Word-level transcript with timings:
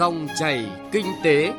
Dòng 0.00 0.28
chảy 0.38 0.70
kinh 0.92 1.06
tế. 1.24 1.52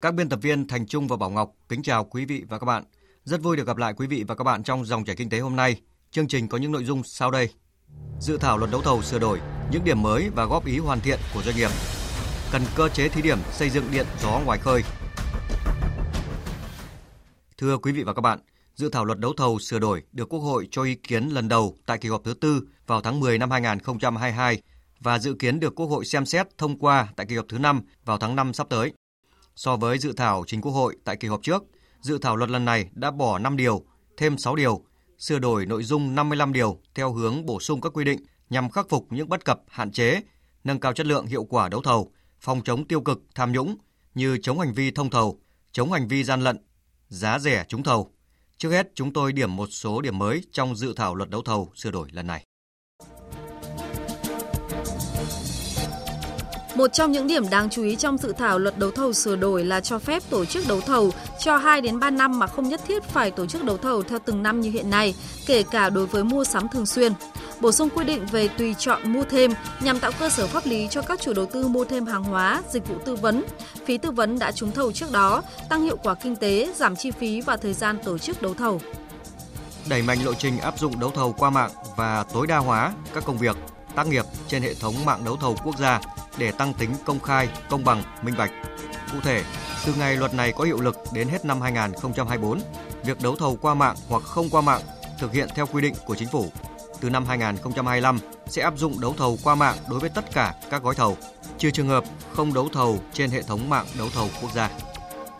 Các 0.00 0.14
biên 0.14 0.28
tập 0.28 0.38
viên 0.42 0.68
Thành 0.68 0.86
Trung 0.86 1.08
và 1.08 1.16
Bảo 1.16 1.30
Ngọc 1.30 1.52
kính 1.68 1.82
chào 1.82 2.04
quý 2.04 2.24
vị 2.24 2.44
và 2.48 2.58
các 2.58 2.64
bạn. 2.64 2.84
Rất 3.24 3.42
vui 3.42 3.56
được 3.56 3.66
gặp 3.66 3.76
lại 3.76 3.94
quý 3.96 4.06
vị 4.06 4.24
và 4.28 4.34
các 4.34 4.44
bạn 4.44 4.62
trong 4.62 4.84
dòng 4.84 5.04
chảy 5.04 5.16
kinh 5.16 5.30
tế 5.30 5.38
hôm 5.38 5.56
nay. 5.56 5.80
Chương 6.10 6.28
trình 6.28 6.48
có 6.48 6.58
những 6.58 6.72
nội 6.72 6.84
dung 6.84 7.02
sau 7.04 7.30
đây. 7.30 7.48
Dự 8.20 8.38
thảo 8.38 8.58
luật 8.58 8.70
đấu 8.70 8.82
thầu 8.82 9.02
sửa 9.02 9.18
đổi, 9.18 9.40
những 9.72 9.84
điểm 9.84 10.02
mới 10.02 10.30
và 10.34 10.44
góp 10.44 10.66
ý 10.66 10.78
hoàn 10.78 11.00
thiện 11.00 11.18
của 11.34 11.42
doanh 11.42 11.56
nghiệp. 11.56 11.70
Cần 12.52 12.62
cơ 12.76 12.88
chế 12.88 13.08
thí 13.08 13.22
điểm 13.22 13.38
xây 13.50 13.70
dựng 13.70 13.84
điện 13.92 14.06
gió 14.22 14.40
ngoài 14.44 14.58
khơi. 14.58 14.82
Thưa 17.58 17.78
quý 17.78 17.92
vị 17.92 18.02
và 18.02 18.14
các 18.14 18.20
bạn, 18.20 18.38
dự 18.82 18.88
thảo 18.88 19.04
luật 19.04 19.18
đấu 19.18 19.32
thầu 19.36 19.58
sửa 19.58 19.78
đổi 19.78 20.02
được 20.12 20.28
Quốc 20.28 20.40
hội 20.40 20.68
cho 20.70 20.82
ý 20.82 20.94
kiến 20.94 21.28
lần 21.28 21.48
đầu 21.48 21.76
tại 21.86 21.98
kỳ 21.98 22.08
họp 22.08 22.24
thứ 22.24 22.34
tư 22.34 22.66
vào 22.86 23.00
tháng 23.00 23.20
10 23.20 23.38
năm 23.38 23.50
2022 23.50 24.62
và 25.00 25.18
dự 25.18 25.34
kiến 25.34 25.60
được 25.60 25.74
Quốc 25.74 25.86
hội 25.86 26.04
xem 26.04 26.26
xét 26.26 26.58
thông 26.58 26.78
qua 26.78 27.08
tại 27.16 27.26
kỳ 27.26 27.36
họp 27.36 27.46
thứ 27.48 27.58
năm 27.58 27.82
vào 28.04 28.18
tháng 28.18 28.36
5 28.36 28.52
sắp 28.52 28.66
tới. 28.70 28.92
So 29.56 29.76
với 29.76 29.98
dự 29.98 30.12
thảo 30.12 30.44
chính 30.46 30.60
Quốc 30.60 30.72
hội 30.72 30.96
tại 31.04 31.16
kỳ 31.16 31.28
họp 31.28 31.42
trước, 31.42 31.62
dự 32.00 32.18
thảo 32.18 32.36
luật 32.36 32.50
lần 32.50 32.64
này 32.64 32.88
đã 32.92 33.10
bỏ 33.10 33.38
5 33.38 33.56
điều, 33.56 33.82
thêm 34.16 34.38
6 34.38 34.56
điều, 34.56 34.84
sửa 35.18 35.38
đổi 35.38 35.66
nội 35.66 35.82
dung 35.82 36.14
55 36.14 36.52
điều 36.52 36.78
theo 36.94 37.12
hướng 37.12 37.46
bổ 37.46 37.60
sung 37.60 37.80
các 37.80 37.92
quy 37.92 38.04
định 38.04 38.20
nhằm 38.50 38.70
khắc 38.70 38.88
phục 38.88 39.06
những 39.10 39.28
bất 39.28 39.44
cập, 39.44 39.60
hạn 39.68 39.92
chế, 39.92 40.20
nâng 40.64 40.80
cao 40.80 40.92
chất 40.92 41.06
lượng 41.06 41.26
hiệu 41.26 41.44
quả 41.44 41.68
đấu 41.68 41.82
thầu, 41.82 42.12
phòng 42.40 42.60
chống 42.64 42.88
tiêu 42.88 43.00
cực, 43.00 43.22
tham 43.34 43.52
nhũng 43.52 43.76
như 44.14 44.38
chống 44.42 44.58
hành 44.58 44.72
vi 44.72 44.90
thông 44.90 45.10
thầu, 45.10 45.40
chống 45.72 45.92
hành 45.92 46.08
vi 46.08 46.24
gian 46.24 46.40
lận, 46.40 46.56
giá 47.08 47.38
rẻ 47.38 47.64
trúng 47.68 47.82
thầu. 47.82 48.12
Trước 48.58 48.70
hết, 48.70 48.90
chúng 48.94 49.12
tôi 49.12 49.32
điểm 49.32 49.56
một 49.56 49.66
số 49.70 50.00
điểm 50.00 50.18
mới 50.18 50.42
trong 50.52 50.76
dự 50.76 50.92
thảo 50.96 51.14
luật 51.14 51.30
đấu 51.30 51.42
thầu 51.42 51.72
sửa 51.74 51.90
đổi 51.90 52.08
lần 52.12 52.26
này. 52.26 52.44
Một 56.74 56.92
trong 56.92 57.12
những 57.12 57.26
điểm 57.26 57.50
đáng 57.50 57.70
chú 57.70 57.82
ý 57.82 57.96
trong 57.96 58.18
dự 58.18 58.32
thảo 58.38 58.58
luật 58.58 58.78
đấu 58.78 58.90
thầu 58.90 59.12
sửa 59.12 59.36
đổi 59.36 59.64
là 59.64 59.80
cho 59.80 59.98
phép 59.98 60.22
tổ 60.30 60.44
chức 60.44 60.68
đấu 60.68 60.80
thầu 60.80 61.10
cho 61.40 61.56
2 61.56 61.80
đến 61.80 62.00
3 62.00 62.10
năm 62.10 62.38
mà 62.38 62.46
không 62.46 62.68
nhất 62.68 62.80
thiết 62.86 63.04
phải 63.04 63.30
tổ 63.30 63.46
chức 63.46 63.64
đấu 63.64 63.76
thầu 63.76 64.02
theo 64.02 64.18
từng 64.24 64.42
năm 64.42 64.60
như 64.60 64.70
hiện 64.70 64.90
nay, 64.90 65.14
kể 65.46 65.62
cả 65.62 65.90
đối 65.90 66.06
với 66.06 66.24
mua 66.24 66.44
sắm 66.44 66.68
thường 66.68 66.86
xuyên. 66.86 67.12
Bổ 67.60 67.72
sung 67.72 67.88
quy 67.94 68.04
định 68.04 68.26
về 68.26 68.48
tùy 68.48 68.74
chọn 68.78 69.12
mua 69.12 69.22
thêm 69.22 69.52
nhằm 69.80 70.00
tạo 70.00 70.10
cơ 70.18 70.28
sở 70.28 70.46
pháp 70.46 70.66
lý 70.66 70.88
cho 70.90 71.02
các 71.02 71.20
chủ 71.20 71.32
đầu 71.32 71.46
tư 71.46 71.68
mua 71.68 71.84
thêm 71.84 72.06
hàng 72.06 72.24
hóa, 72.24 72.62
dịch 72.72 72.88
vụ 72.88 72.94
tư 73.04 73.16
vấn, 73.16 73.44
phí 73.86 73.98
tư 73.98 74.10
vấn 74.10 74.38
đã 74.38 74.52
trúng 74.52 74.70
thầu 74.70 74.92
trước 74.92 75.12
đó, 75.12 75.42
tăng 75.68 75.82
hiệu 75.82 75.96
quả 76.02 76.14
kinh 76.14 76.36
tế, 76.36 76.72
giảm 76.76 76.96
chi 76.96 77.10
phí 77.10 77.40
và 77.40 77.56
thời 77.56 77.72
gian 77.72 77.98
tổ 78.04 78.18
chức 78.18 78.42
đấu 78.42 78.54
thầu. 78.54 78.80
Đẩy 79.88 80.02
mạnh 80.02 80.18
lộ 80.24 80.34
trình 80.34 80.58
áp 80.58 80.78
dụng 80.78 81.00
đấu 81.00 81.10
thầu 81.14 81.32
qua 81.32 81.50
mạng 81.50 81.70
và 81.96 82.24
tối 82.34 82.46
đa 82.46 82.58
hóa 82.58 82.92
các 83.14 83.24
công 83.26 83.38
việc 83.38 83.56
tác 83.94 84.06
nghiệp 84.06 84.24
trên 84.48 84.62
hệ 84.62 84.74
thống 84.74 84.94
mạng 85.04 85.24
đấu 85.24 85.36
thầu 85.36 85.56
quốc 85.64 85.78
gia 85.78 86.00
để 86.38 86.52
tăng 86.52 86.74
tính 86.74 86.90
công 87.04 87.20
khai, 87.20 87.48
công 87.70 87.84
bằng, 87.84 88.02
minh 88.22 88.34
bạch. 88.38 88.50
Cụ 89.12 89.18
thể, 89.22 89.42
từ 89.86 89.94
ngày 89.94 90.16
luật 90.16 90.34
này 90.34 90.52
có 90.52 90.64
hiệu 90.64 90.80
lực 90.80 90.96
đến 91.12 91.28
hết 91.28 91.44
năm 91.44 91.60
2024, 91.60 92.60
việc 93.04 93.22
đấu 93.22 93.36
thầu 93.36 93.58
qua 93.62 93.74
mạng 93.74 93.96
hoặc 94.08 94.22
không 94.22 94.50
qua 94.50 94.60
mạng 94.60 94.80
thực 95.18 95.32
hiện 95.32 95.48
theo 95.54 95.66
quy 95.66 95.82
định 95.82 95.94
của 96.06 96.14
chính 96.14 96.28
phủ. 96.28 96.52
Từ 97.00 97.10
năm 97.10 97.26
2025 97.26 98.18
sẽ 98.46 98.62
áp 98.62 98.78
dụng 98.78 99.00
đấu 99.00 99.14
thầu 99.18 99.38
qua 99.44 99.54
mạng 99.54 99.76
đối 99.88 100.00
với 100.00 100.10
tất 100.10 100.24
cả 100.32 100.54
các 100.70 100.82
gói 100.82 100.94
thầu, 100.94 101.16
trừ 101.58 101.70
trường 101.70 101.88
hợp 101.88 102.04
không 102.32 102.54
đấu 102.54 102.68
thầu 102.72 102.98
trên 103.12 103.30
hệ 103.30 103.42
thống 103.42 103.70
mạng 103.70 103.86
đấu 103.98 104.08
thầu 104.14 104.28
quốc 104.42 104.52
gia. 104.54 104.70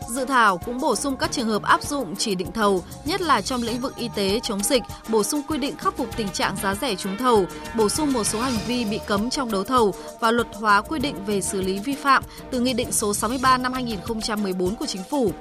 Dự 0.09 0.25
thảo 0.25 0.57
cũng 0.57 0.79
bổ 0.79 0.95
sung 0.95 1.17
các 1.17 1.31
trường 1.31 1.47
hợp 1.47 1.63
áp 1.63 1.83
dụng 1.83 2.15
chỉ 2.15 2.35
định 2.35 2.51
thầu, 2.51 2.83
nhất 3.05 3.21
là 3.21 3.41
trong 3.41 3.61
lĩnh 3.61 3.81
vực 3.81 3.95
y 3.95 4.09
tế 4.15 4.39
chống 4.43 4.63
dịch, 4.63 4.83
bổ 5.09 5.23
sung 5.23 5.41
quy 5.47 5.57
định 5.57 5.77
khắc 5.77 5.97
phục 5.97 6.07
tình 6.17 6.29
trạng 6.29 6.55
giá 6.63 6.75
rẻ 6.75 6.95
trúng 6.95 7.17
thầu, 7.17 7.45
bổ 7.75 7.89
sung 7.89 8.13
một 8.13 8.23
số 8.23 8.41
hành 8.41 8.57
vi 8.67 8.85
bị 8.85 8.99
cấm 9.07 9.29
trong 9.29 9.51
đấu 9.51 9.63
thầu 9.63 9.93
và 10.19 10.31
luật 10.31 10.47
hóa 10.53 10.81
quy 10.81 10.99
định 10.99 11.25
về 11.25 11.41
xử 11.41 11.61
lý 11.61 11.79
vi 11.79 11.95
phạm 11.95 12.23
từ 12.51 12.59
Nghị 12.59 12.73
định 12.73 12.91
số 12.91 13.13
63 13.13 13.57
năm 13.57 13.73
2014 13.73 14.75
của 14.75 14.85
Chính 14.85 15.03
phủ. 15.09 15.31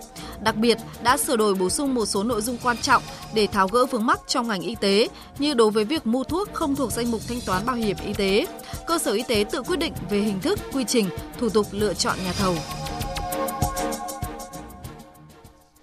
Đặc 0.41 0.57
biệt, 0.57 0.79
đã 1.03 1.17
sửa 1.17 1.37
đổi 1.37 1.55
bổ 1.55 1.69
sung 1.69 1.95
một 1.95 2.07
số 2.07 2.23
nội 2.23 2.41
dung 2.41 2.57
quan 2.63 2.77
trọng 2.77 3.03
để 3.35 3.47
tháo 3.47 3.69
gỡ 3.69 3.87
vướng 3.87 4.07
mắc 4.07 4.21
trong 4.27 4.49
ngành 4.49 4.61
y 4.61 4.75
tế, 4.75 5.09
như 5.39 5.55
đối 5.55 5.71
với 5.71 5.85
việc 5.85 6.07
mua 6.07 6.25
thuốc 6.25 6.49
không 6.53 6.77
thuộc 6.77 6.93
danh 6.93 7.11
mục 7.11 7.21
thanh 7.29 7.41
toán 7.41 7.67
bảo 7.67 7.77
hiểm 7.77 7.97
y 8.07 8.13
tế. 8.13 8.47
Cơ 8.87 8.99
sở 8.99 9.13
y 9.13 9.23
tế 9.23 9.45
tự 9.51 9.63
quyết 9.63 9.79
định 9.79 9.93
về 10.11 10.19
hình 10.19 10.41
thức, 10.41 10.59
quy 10.73 10.85
trình, 10.85 11.09
thủ 11.39 11.49
tục 11.49 11.67
lựa 11.71 11.95
chọn 11.95 12.17
nhà 12.25 12.33
thầu. 12.33 12.55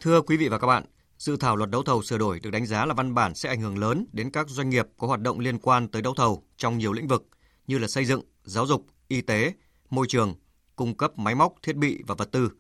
Thưa 0.01 0.21
quý 0.21 0.37
vị 0.37 0.47
và 0.47 0.57
các 0.57 0.67
bạn, 0.67 0.85
dự 1.17 1.37
thảo 1.37 1.55
luật 1.55 1.69
đấu 1.69 1.83
thầu 1.83 2.03
sửa 2.03 2.17
đổi 2.17 2.39
được 2.39 2.49
đánh 2.49 2.65
giá 2.65 2.85
là 2.85 2.93
văn 2.93 3.13
bản 3.13 3.35
sẽ 3.35 3.49
ảnh 3.49 3.61
hưởng 3.61 3.77
lớn 3.77 4.05
đến 4.11 4.31
các 4.31 4.49
doanh 4.49 4.69
nghiệp 4.69 4.85
có 4.97 5.07
hoạt 5.07 5.21
động 5.21 5.39
liên 5.39 5.59
quan 5.59 5.87
tới 5.87 6.01
đấu 6.01 6.13
thầu 6.13 6.43
trong 6.57 6.77
nhiều 6.77 6.93
lĩnh 6.93 7.07
vực 7.07 7.27
như 7.67 7.77
là 7.77 7.87
xây 7.87 8.05
dựng, 8.05 8.21
giáo 8.43 8.65
dục, 8.65 8.85
y 9.07 9.21
tế, 9.21 9.53
môi 9.89 10.05
trường, 10.09 10.35
cung 10.75 10.97
cấp 10.97 11.19
máy 11.19 11.35
móc, 11.35 11.53
thiết 11.63 11.75
bị 11.75 12.03
và 12.07 12.15
vật 12.15 12.31
tư. 12.31 12.51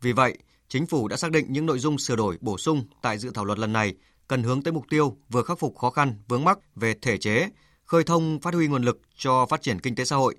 Vì 0.00 0.12
vậy, 0.12 0.38
chính 0.68 0.86
phủ 0.86 1.08
đã 1.08 1.16
xác 1.16 1.30
định 1.30 1.46
những 1.48 1.66
nội 1.66 1.78
dung 1.78 1.98
sửa 1.98 2.16
đổi 2.16 2.38
bổ 2.40 2.58
sung 2.58 2.84
tại 3.02 3.18
dự 3.18 3.30
thảo 3.34 3.44
luật 3.44 3.58
lần 3.58 3.72
này 3.72 3.94
cần 4.28 4.42
hướng 4.42 4.62
tới 4.62 4.72
mục 4.72 4.84
tiêu 4.90 5.16
vừa 5.28 5.42
khắc 5.42 5.58
phục 5.58 5.78
khó 5.78 5.90
khăn, 5.90 6.14
vướng 6.28 6.44
mắc 6.44 6.58
về 6.74 6.94
thể 7.02 7.18
chế, 7.18 7.48
khơi 7.84 8.04
thông 8.04 8.40
phát 8.40 8.54
huy 8.54 8.68
nguồn 8.68 8.82
lực 8.82 9.00
cho 9.16 9.46
phát 9.46 9.62
triển 9.62 9.80
kinh 9.80 9.94
tế 9.94 10.04
xã 10.04 10.16
hội, 10.16 10.34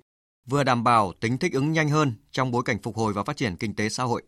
vừa 0.46 0.64
đảm 0.64 0.84
bảo 0.84 1.12
tính 1.20 1.38
thích 1.38 1.52
ứng 1.52 1.72
nhanh 1.72 1.88
hơn 1.88 2.14
trong 2.30 2.50
bối 2.50 2.62
cảnh 2.64 2.82
phục 2.82 2.96
hồi 2.96 3.12
và 3.12 3.24
phát 3.24 3.36
triển 3.36 3.56
kinh 3.56 3.74
tế 3.74 3.88
xã 3.88 4.04
hội. 4.04 4.22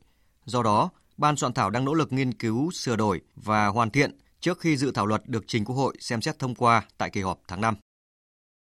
Do 0.45 0.63
đó, 0.63 0.91
Ban 1.17 1.37
soạn 1.37 1.53
thảo 1.53 1.71
đang 1.71 1.85
nỗ 1.85 1.95
lực 1.95 2.13
nghiên 2.13 2.33
cứu, 2.33 2.71
sửa 2.71 2.97
đổi 2.97 3.21
và 3.37 3.67
hoàn 3.67 3.91
thiện 3.91 4.19
trước 4.41 4.61
khi 4.61 4.77
dự 4.77 4.91
thảo 4.91 5.07
luật 5.07 5.23
được 5.27 5.45
trình 5.47 5.65
Quốc 5.65 5.77
hội 5.77 5.95
xem 6.01 6.21
xét 6.21 6.39
thông 6.39 6.55
qua 6.55 6.83
tại 6.99 7.11
kỳ 7.11 7.21
họp 7.21 7.41
tháng 7.49 7.61
5. 7.61 7.75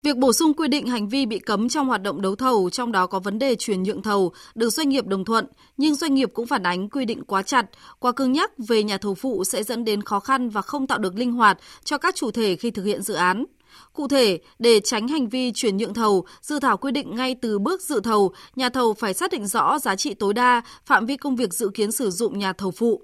Việc 0.04 0.16
bổ 0.16 0.32
sung 0.32 0.54
quy 0.54 0.68
định 0.68 0.86
hành 0.86 1.08
vi 1.08 1.26
bị 1.26 1.38
cấm 1.38 1.68
trong 1.68 1.88
hoạt 1.88 2.02
động 2.02 2.22
đấu 2.22 2.36
thầu, 2.36 2.70
trong 2.70 2.92
đó 2.92 3.06
có 3.06 3.18
vấn 3.18 3.38
đề 3.38 3.54
chuyển 3.54 3.82
nhượng 3.82 4.02
thầu, 4.02 4.32
được 4.54 4.70
doanh 4.70 4.88
nghiệp 4.88 5.06
đồng 5.06 5.24
thuận, 5.24 5.46
nhưng 5.76 5.94
doanh 5.94 6.14
nghiệp 6.14 6.30
cũng 6.34 6.46
phản 6.46 6.62
ánh 6.62 6.88
quy 6.88 7.04
định 7.04 7.24
quá 7.24 7.42
chặt, 7.42 7.66
quá 7.98 8.12
cứng 8.12 8.32
nhắc 8.32 8.52
về 8.58 8.82
nhà 8.82 8.98
thầu 8.98 9.14
phụ 9.14 9.44
sẽ 9.44 9.62
dẫn 9.62 9.84
đến 9.84 10.02
khó 10.02 10.20
khăn 10.20 10.48
và 10.48 10.62
không 10.62 10.86
tạo 10.86 10.98
được 10.98 11.14
linh 11.16 11.32
hoạt 11.32 11.58
cho 11.84 11.98
các 11.98 12.14
chủ 12.14 12.30
thể 12.30 12.56
khi 12.56 12.70
thực 12.70 12.84
hiện 12.84 13.02
dự 13.02 13.14
án. 13.14 13.44
Cụ 13.92 14.08
thể, 14.08 14.38
để 14.58 14.80
tránh 14.80 15.08
hành 15.08 15.28
vi 15.28 15.52
chuyển 15.52 15.76
nhượng 15.76 15.94
thầu, 15.94 16.24
dự 16.40 16.58
thảo 16.60 16.76
quy 16.76 16.92
định 16.92 17.16
ngay 17.16 17.34
từ 17.34 17.58
bước 17.58 17.82
dự 17.82 18.00
thầu, 18.00 18.32
nhà 18.56 18.68
thầu 18.68 18.94
phải 18.94 19.14
xác 19.14 19.32
định 19.32 19.46
rõ 19.46 19.78
giá 19.78 19.96
trị 19.96 20.14
tối 20.14 20.34
đa, 20.34 20.62
phạm 20.86 21.06
vi 21.06 21.16
công 21.16 21.36
việc 21.36 21.54
dự 21.54 21.70
kiến 21.74 21.92
sử 21.92 22.10
dụng 22.10 22.38
nhà 22.38 22.52
thầu 22.52 22.70
phụ. 22.70 23.02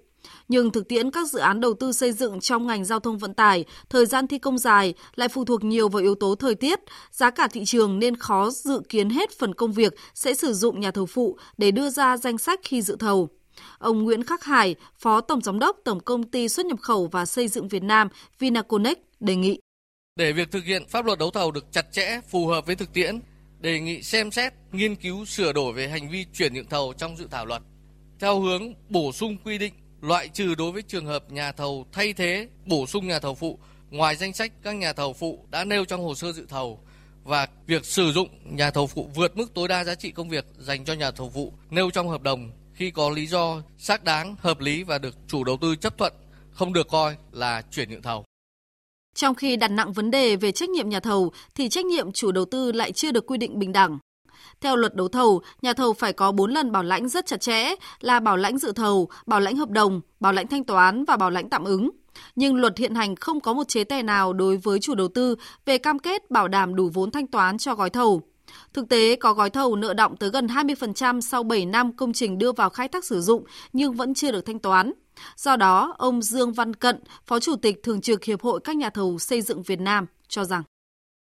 Nhưng 0.49 0.71
thực 0.71 0.89
tiễn 0.89 1.11
các 1.11 1.29
dự 1.29 1.39
án 1.39 1.61
đầu 1.61 1.75
tư 1.75 1.93
xây 1.93 2.13
dựng 2.13 2.41
trong 2.41 2.67
ngành 2.67 2.85
giao 2.85 3.01
thông 3.01 3.19
vận 3.19 3.35
tải, 3.35 3.65
thời 3.91 4.07
gian 4.07 4.27
thi 4.27 4.39
công 4.39 4.59
dài 4.59 4.95
lại 5.15 5.29
phụ 5.29 5.45
thuộc 5.45 5.65
nhiều 5.65 5.89
vào 5.89 6.03
yếu 6.03 6.15
tố 6.15 6.35
thời 6.35 6.55
tiết, 6.55 6.81
giá 7.11 7.31
cả 7.31 7.49
thị 7.49 7.65
trường 7.65 7.99
nên 7.99 8.17
khó 8.17 8.51
dự 8.51 8.81
kiến 8.89 9.11
hết 9.11 9.39
phần 9.39 9.55
công 9.55 9.73
việc 9.73 9.95
sẽ 10.15 10.35
sử 10.35 10.53
dụng 10.53 10.81
nhà 10.81 10.91
thầu 10.91 11.07
phụ 11.07 11.39
để 11.59 11.71
đưa 11.71 11.91
ra 11.91 12.17
danh 12.17 12.39
sách 12.39 12.61
khi 12.63 12.83
dự 12.83 12.97
thầu. 12.97 13.29
Ông 13.79 14.03
Nguyễn 14.03 14.25
Khắc 14.25 14.45
Hải, 14.45 14.75
Phó 14.99 15.21
Tổng 15.21 15.41
Giám 15.41 15.59
đốc 15.59 15.77
Tổng 15.85 16.01
Công 16.01 16.23
ty 16.23 16.49
Xuất 16.49 16.67
nhập 16.67 16.79
khẩu 16.83 17.09
và 17.13 17.27
Xây 17.27 17.49
dựng 17.49 17.69
Việt 17.69 17.83
Nam 17.83 18.09
Vinaconex 18.39 18.97
đề 19.21 19.37
nghị. 19.37 19.59
Để 20.19 20.33
việc 20.33 20.51
thực 20.51 20.65
hiện 20.65 20.89
pháp 20.89 21.05
luật 21.05 21.19
đấu 21.19 21.31
thầu 21.31 21.51
được 21.51 21.67
chặt 21.73 21.93
chẽ, 21.93 22.21
phù 22.29 22.47
hợp 22.47 22.67
với 22.67 22.77
thực 22.77 22.93
tiễn, 22.93 23.21
đề 23.61 23.81
nghị 23.81 24.03
xem 24.03 24.31
xét, 24.31 24.53
nghiên 24.73 24.97
cứu 24.97 25.25
sửa 25.25 25.53
đổi 25.53 25.73
về 25.73 25.89
hành 25.89 26.09
vi 26.09 26.27
chuyển 26.35 26.55
nhượng 26.55 26.69
thầu 26.69 26.93
trong 26.99 27.17
dự 27.17 27.27
thảo 27.31 27.47
luật. 27.47 27.63
Theo 28.21 28.41
hướng 28.41 28.75
bổ 28.89 29.13
sung 29.13 29.37
quy 29.45 29.59
định 29.59 29.75
loại 30.01 30.29
trừ 30.29 30.55
đối 30.55 30.73
với 30.73 30.83
trường 30.83 31.07
hợp 31.07 31.31
nhà 31.31 31.53
thầu 31.53 31.87
thay 31.93 32.13
thế, 32.13 32.49
bổ 32.67 32.87
sung 32.87 33.09
nhà 33.09 33.19
thầu 33.19 33.35
phụ 33.35 33.59
ngoài 33.91 34.17
danh 34.17 34.33
sách 34.33 34.53
các 34.63 34.73
nhà 34.73 34.93
thầu 34.93 35.13
phụ 35.13 35.47
đã 35.51 35.65
nêu 35.65 35.85
trong 35.85 36.05
hồ 36.05 36.15
sơ 36.15 36.33
dự 36.33 36.47
thầu 36.49 36.81
và 37.25 37.49
việc 37.67 37.85
sử 37.85 38.13
dụng 38.13 38.29
nhà 38.57 38.71
thầu 38.71 38.87
phụ 38.87 39.11
vượt 39.15 39.37
mức 39.37 39.55
tối 39.55 39.69
đa 39.69 39.85
giá 39.85 39.95
trị 39.95 40.11
công 40.11 40.29
việc 40.29 40.45
dành 40.59 40.85
cho 40.85 40.93
nhà 40.93 41.11
thầu 41.11 41.31
phụ 41.31 41.53
nêu 41.71 41.91
trong 41.91 42.09
hợp 42.09 42.23
đồng 42.23 42.51
khi 42.75 42.91
có 42.91 43.11
lý 43.11 43.27
do 43.27 43.63
xác 43.79 44.05
đáng, 44.05 44.37
hợp 44.39 44.61
lý 44.61 44.83
và 44.83 44.99
được 44.99 45.17
chủ 45.27 45.45
đầu 45.45 45.59
tư 45.61 45.77
chấp 45.77 45.99
thuận 45.99 46.13
không 46.51 46.73
được 46.73 46.89
coi 46.89 47.17
là 47.33 47.63
chuyển 47.71 47.91
nhượng 47.91 48.03
thầu. 48.03 48.25
Trong 49.19 49.35
khi 49.35 49.57
đặt 49.57 49.69
nặng 49.69 49.93
vấn 49.93 50.11
đề 50.11 50.37
về 50.37 50.53
trách 50.53 50.71
nhiệm 50.71 50.89
nhà 50.89 51.01
thầu 51.01 51.33
thì 51.55 51.69
trách 51.69 51.85
nhiệm 51.85 52.13
chủ 52.13 52.33
đầu 52.33 52.45
tư 52.45 52.73
lại 52.73 52.93
chưa 52.93 53.13
được 53.13 53.27
quy 53.27 53.39
định 53.39 53.59
bình 53.59 53.73
đẳng. 53.73 53.99
Theo 54.61 54.77
luật 54.77 54.95
đấu 54.95 55.09
thầu, 55.09 55.43
nhà 55.63 55.73
thầu 55.73 55.93
phải 55.93 56.13
có 56.13 56.33
4 56.33 56.51
lần 56.51 56.73
bảo 56.73 56.83
lãnh 56.83 57.09
rất 57.09 57.27
chặt 57.27 57.41
chẽ 57.41 57.75
là 58.01 58.21
bảo 58.21 58.37
lãnh 58.37 58.59
dự 58.59 58.73
thầu, 58.73 59.09
bảo 59.27 59.41
lãnh 59.41 59.57
hợp 59.57 59.71
đồng, 59.71 60.01
bảo 60.21 60.33
lãnh 60.33 60.47
thanh 60.47 60.65
toán 60.65 61.05
và 61.05 61.17
bảo 61.17 61.31
lãnh 61.31 61.51
tạm 61.51 61.65
ứng. 61.65 61.91
Nhưng 62.37 62.57
luật 62.57 62.79
hiện 62.79 62.95
hành 62.95 63.17
không 63.17 63.41
có 63.41 63.53
một 63.53 63.69
chế 63.69 63.85
tài 63.85 64.03
nào 64.03 64.33
đối 64.33 64.57
với 64.57 64.79
chủ 64.81 64.95
đầu 64.95 65.09
tư 65.09 65.37
về 65.65 65.79
cam 65.79 65.99
kết 65.99 66.31
bảo 66.31 66.49
đảm 66.49 66.75
đủ 66.75 66.91
vốn 66.95 67.11
thanh 67.11 67.27
toán 67.27 67.59
cho 67.59 67.75
gói 67.75 67.91
thầu. 67.91 68.23
Thực 68.75 68.89
tế, 68.89 69.17
có 69.17 69.33
gói 69.33 69.51
thầu 69.51 69.77
nợ 69.77 69.95
động 69.95 70.17
tới 70.17 70.31
gần 70.31 70.47
20% 70.47 71.21
sau 71.21 71.43
7 71.43 71.67
năm 71.67 71.93
công 71.93 72.13
trình 72.13 72.39
đưa 72.39 72.53
vào 72.53 72.71
khai 72.71 72.89
thác 72.89 73.05
sử 73.05 73.21
dụng 73.21 73.45
nhưng 73.73 73.93
vẫn 73.93 74.15
chưa 74.15 74.33
được 74.33 74.47
thanh 74.47 74.59
toán. 74.59 74.93
Do 75.37 75.57
đó, 75.57 75.95
ông 75.99 76.23
Dương 76.23 76.53
Văn 76.53 76.75
Cận, 76.75 77.01
Phó 77.27 77.41
Chủ 77.41 77.57
tịch 77.57 77.81
Thường 77.83 78.01
trực 78.01 78.25
Hiệp 78.25 78.43
hội 78.43 78.61
các 78.65 78.77
nhà 78.77 78.91
thầu 78.91 79.19
xây 79.19 79.43
dựng 79.43 79.63
Việt 79.63 79.81
Nam 79.81 80.07
cho 80.29 80.45
rằng 80.45 80.63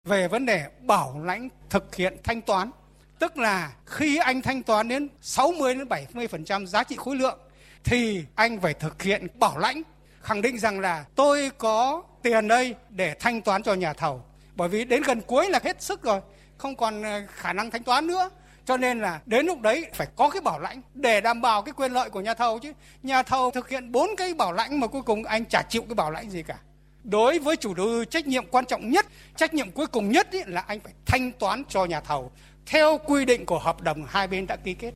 về 0.05 0.29
vấn 0.29 0.46
đề 0.46 0.67
bảo 0.81 1.20
lãnh 1.25 1.49
thực 1.70 1.94
hiện 1.94 2.17
thanh 2.25 2.41
toán, 2.41 2.70
tức 3.19 3.38
là 3.38 3.73
khi 3.87 4.17
anh 4.17 4.43
thanh 4.43 4.62
toán 4.62 4.88
đến 4.88 5.08
60 5.20 5.75
đến 5.75 5.88
70% 5.88 6.67
giá 6.67 6.85
trị 6.85 6.96
khối 6.96 7.17
lượng 7.17 7.38
thì 7.85 8.25
anh 8.35 8.61
phải 8.61 8.75
thực 8.75 9.02
hiện 9.02 9.26
bảo 9.38 9.58
lãnh 9.58 9.82
khẳng 10.25 10.43
định 10.43 10.58
rằng 10.58 10.81
là 10.81 11.05
tôi 11.14 11.50
có 11.58 12.02
tiền 12.23 12.49
đây 12.49 12.75
để 12.90 13.14
thanh 13.20 13.43
toán 13.43 13.62
cho 13.62 13.75
nhà 13.75 13.93
thầu. 13.93 14.25
Bởi 14.56 14.69
vì 14.69 14.85
đến 14.85 15.02
gần 15.02 15.20
cuối 15.20 15.50
là 15.50 15.61
hết 15.64 15.82
sức 15.82 16.02
rồi, 16.02 16.20
không 16.58 16.76
còn 16.76 17.02
ờ, 17.02 17.20
khả 17.29 17.52
năng 17.52 17.70
thanh 17.70 17.82
toán 17.82 18.06
nữa. 18.06 18.31
Cho 18.66 18.76
nên 18.76 19.00
là 19.00 19.20
đến 19.26 19.46
lúc 19.46 19.61
đấy 19.61 19.87
phải 19.94 20.06
có 20.16 20.31
cái 20.31 20.43
bảo 20.43 20.61
lãnh 20.61 20.82
để 20.94 21.20
đảm 21.20 21.40
bảo 21.40 21.62
cái 21.62 21.72
quyền 21.72 21.93
lợi 21.93 22.11
của 22.11 22.20
nhà 22.20 22.34
thầu 22.34 22.58
chứ. 22.58 22.72
Nhà 23.02 23.22
thầu 23.22 23.50
thực 23.50 23.69
hiện 23.69 23.93
bốn 23.93 24.11
cái 24.16 24.34
bảo 24.34 24.52
lãnh 24.52 24.81
mà 24.81 24.87
cuối 24.87 25.02
cùng 25.02 25.25
anh 25.25 25.44
chả 25.44 25.62
chịu 25.69 25.82
cái 25.82 25.94
bảo 25.94 26.11
lãnh 26.11 26.31
gì 26.31 26.43
cả. 26.43 26.58
Đối 27.05 27.38
với 27.38 27.56
chủ 27.56 27.75
đầu 27.75 27.87
tư 27.87 28.05
trách 28.05 28.26
nhiệm 28.26 28.46
quan 28.50 28.66
trọng 28.66 28.90
nhất, 28.90 29.06
trách 29.37 29.55
nhiệm 29.55 29.70
cuối 29.70 29.87
cùng 29.87 30.12
nhất 30.12 30.31
ý, 30.31 30.40
là 30.46 30.61
anh 30.61 30.81
phải 30.81 30.93
thanh 31.06 31.32
toán 31.32 31.62
cho 31.69 31.84
nhà 31.84 32.00
thầu 32.00 32.31
theo 32.66 32.99
quy 33.06 33.25
định 33.25 33.46
của 33.46 33.58
hợp 33.58 33.81
đồng 33.81 34.05
hai 34.08 34.26
bên 34.26 34.46
đã 34.46 34.56
ký 34.56 34.75
kết. 34.75 34.94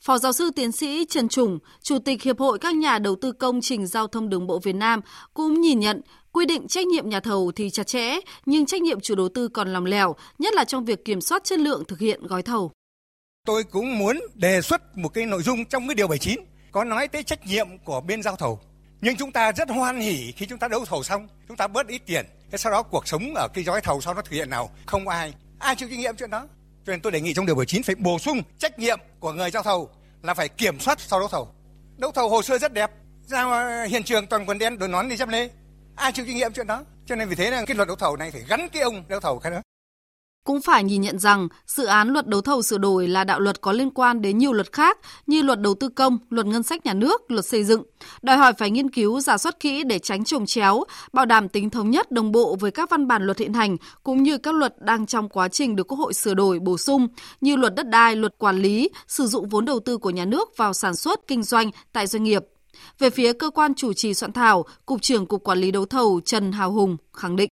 Phó 0.00 0.18
giáo 0.18 0.32
sư 0.32 0.50
tiến 0.56 0.72
sĩ 0.72 1.06
Trần 1.10 1.28
Trùng, 1.28 1.58
Chủ 1.82 1.98
tịch 1.98 2.22
Hiệp 2.22 2.38
hội 2.38 2.58
các 2.58 2.74
nhà 2.74 2.98
đầu 2.98 3.16
tư 3.20 3.32
công 3.32 3.60
trình 3.60 3.86
giao 3.86 4.06
thông 4.06 4.28
đường 4.28 4.46
bộ 4.46 4.58
Việt 4.58 4.74
Nam 4.74 5.00
cũng 5.34 5.60
nhìn 5.60 5.80
nhận 5.80 6.00
quy 6.32 6.46
định 6.46 6.68
trách 6.68 6.86
nhiệm 6.86 7.08
nhà 7.08 7.20
thầu 7.20 7.52
thì 7.56 7.70
chặt 7.70 7.86
chẽ, 7.86 8.14
nhưng 8.46 8.66
trách 8.66 8.82
nhiệm 8.82 9.00
chủ 9.00 9.14
đầu 9.14 9.28
tư 9.28 9.48
còn 9.48 9.72
lòng 9.72 9.84
lèo, 9.84 10.14
nhất 10.38 10.54
là 10.54 10.64
trong 10.64 10.84
việc 10.84 11.04
kiểm 11.04 11.20
soát 11.20 11.44
chất 11.44 11.58
lượng 11.58 11.84
thực 11.88 11.98
hiện 11.98 12.26
gói 12.26 12.42
thầu. 12.42 12.72
Tôi 13.46 13.64
cũng 13.64 13.98
muốn 13.98 14.20
đề 14.34 14.60
xuất 14.60 14.96
một 14.98 15.08
cái 15.08 15.26
nội 15.26 15.42
dung 15.42 15.64
trong 15.64 15.88
cái 15.88 15.94
điều 15.94 16.08
79 16.08 16.40
có 16.72 16.84
nói 16.84 17.08
tới 17.08 17.22
trách 17.22 17.46
nhiệm 17.46 17.78
của 17.84 18.00
bên 18.00 18.22
giao 18.22 18.36
thầu. 18.36 18.60
Nhưng 19.00 19.16
chúng 19.16 19.32
ta 19.32 19.52
rất 19.52 19.68
hoan 19.68 20.00
hỉ 20.00 20.32
khi 20.32 20.46
chúng 20.46 20.58
ta 20.58 20.68
đấu 20.68 20.84
thầu 20.84 21.02
xong, 21.02 21.28
chúng 21.48 21.56
ta 21.56 21.66
bớt 21.66 21.86
ít 21.86 22.02
tiền. 22.06 22.26
Thế 22.50 22.58
sau 22.58 22.72
đó 22.72 22.82
cuộc 22.82 23.08
sống 23.08 23.34
ở 23.34 23.48
cái 23.54 23.64
gói 23.64 23.80
thầu 23.80 24.00
sau 24.00 24.14
nó 24.14 24.22
thực 24.22 24.32
hiện 24.32 24.50
nào 24.50 24.70
không 24.86 25.08
ai 25.08 25.34
ai 25.58 25.76
chịu 25.76 25.88
trách 25.88 25.98
nhiệm 25.98 26.16
chuyện 26.16 26.30
đó. 26.30 26.48
Cho 26.86 26.92
nên 26.92 27.00
tôi 27.00 27.12
đề 27.12 27.20
nghị 27.20 27.34
trong 27.34 27.46
điều 27.46 27.54
19 27.54 27.82
phải 27.82 27.94
bổ 27.94 28.18
sung 28.18 28.42
trách 28.58 28.78
nhiệm 28.78 28.98
của 29.20 29.32
người 29.32 29.50
giao 29.50 29.62
thầu 29.62 29.90
là 30.22 30.34
phải 30.34 30.48
kiểm 30.48 30.80
soát 30.80 31.00
sau 31.00 31.20
đấu 31.20 31.28
thầu. 31.28 31.48
Đấu 31.96 32.12
thầu 32.12 32.28
hồ 32.28 32.42
sơ 32.42 32.58
rất 32.58 32.72
đẹp, 32.72 32.90
ra 33.26 33.84
hiện 33.88 34.02
trường 34.02 34.26
toàn 34.26 34.46
quần 34.46 34.58
đen 34.58 34.78
đội 34.78 34.88
nón 34.88 35.08
đi 35.08 35.16
dép 35.16 35.28
lê. 35.28 35.48
Ai 35.96 36.12
chịu 36.12 36.26
trách 36.26 36.36
nhiệm 36.36 36.52
chuyện 36.52 36.66
đó? 36.66 36.82
Cho 37.06 37.16
nên 37.16 37.28
vì 37.28 37.34
thế 37.34 37.50
là 37.50 37.64
cái 37.66 37.76
luật 37.76 37.88
đấu 37.88 37.96
thầu 37.96 38.16
này 38.16 38.30
phải 38.30 38.44
gắn 38.48 38.68
cái 38.72 38.82
ông 38.82 39.04
đấu 39.08 39.20
thầu 39.20 39.38
cái 39.38 39.52
đó. 39.52 39.58
Cũng 40.44 40.60
phải 40.60 40.84
nhìn 40.84 41.00
nhận 41.00 41.18
rằng 41.18 41.48
dự 41.66 41.84
án 41.84 42.08
luật 42.08 42.26
đấu 42.26 42.40
thầu 42.40 42.62
sửa 42.62 42.78
đổi 42.78 43.08
là 43.08 43.24
đạo 43.24 43.40
luật 43.40 43.60
có 43.60 43.72
liên 43.72 43.90
quan 43.90 44.22
đến 44.22 44.38
nhiều 44.38 44.52
luật 44.52 44.72
khác 44.72 44.98
như 45.26 45.42
luật 45.42 45.60
đầu 45.60 45.74
tư 45.74 45.88
công, 45.88 46.18
luật 46.30 46.46
ngân 46.46 46.62
sách 46.62 46.86
nhà 46.86 46.94
nước, 46.94 47.30
luật 47.30 47.44
xây 47.44 47.64
dựng. 47.64 47.82
Đòi 48.22 48.36
hỏi 48.36 48.52
phải 48.58 48.70
nghiên 48.70 48.90
cứu 48.90 49.20
giả 49.20 49.38
soát 49.38 49.60
kỹ 49.60 49.84
để 49.84 49.98
tránh 49.98 50.24
trồng 50.24 50.46
chéo, 50.46 50.84
bảo 51.12 51.26
đảm 51.26 51.48
tính 51.48 51.70
thống 51.70 51.90
nhất 51.90 52.10
đồng 52.10 52.32
bộ 52.32 52.56
với 52.60 52.70
các 52.70 52.90
văn 52.90 53.08
bản 53.08 53.22
luật 53.22 53.38
hiện 53.38 53.52
hành 53.52 53.76
cũng 54.02 54.22
như 54.22 54.38
các 54.38 54.54
luật 54.54 54.74
đang 54.78 55.06
trong 55.06 55.28
quá 55.28 55.48
trình 55.48 55.76
được 55.76 55.86
Quốc 55.88 55.98
hội 55.98 56.14
sửa 56.14 56.34
đổi 56.34 56.58
bổ 56.58 56.78
sung 56.78 57.08
như 57.40 57.56
luật 57.56 57.74
đất 57.74 57.88
đai, 57.88 58.16
luật 58.16 58.38
quản 58.38 58.58
lý, 58.58 58.90
sử 59.08 59.26
dụng 59.26 59.48
vốn 59.48 59.64
đầu 59.64 59.80
tư 59.80 59.98
của 59.98 60.10
nhà 60.10 60.24
nước 60.24 60.56
vào 60.56 60.72
sản 60.72 60.96
xuất, 60.96 61.20
kinh 61.26 61.42
doanh 61.42 61.70
tại 61.92 62.06
doanh 62.06 62.22
nghiệp. 62.22 62.42
Về 62.98 63.10
phía 63.10 63.32
cơ 63.32 63.50
quan 63.50 63.74
chủ 63.74 63.92
trì 63.92 64.14
soạn 64.14 64.32
thảo, 64.32 64.64
Cục 64.86 65.02
trưởng 65.02 65.26
Cục 65.26 65.44
Quản 65.44 65.58
lý 65.58 65.70
đấu 65.70 65.86
thầu 65.86 66.20
Trần 66.24 66.52
Hào 66.52 66.72
Hùng 66.72 66.96
khẳng 67.12 67.36
định 67.36 67.48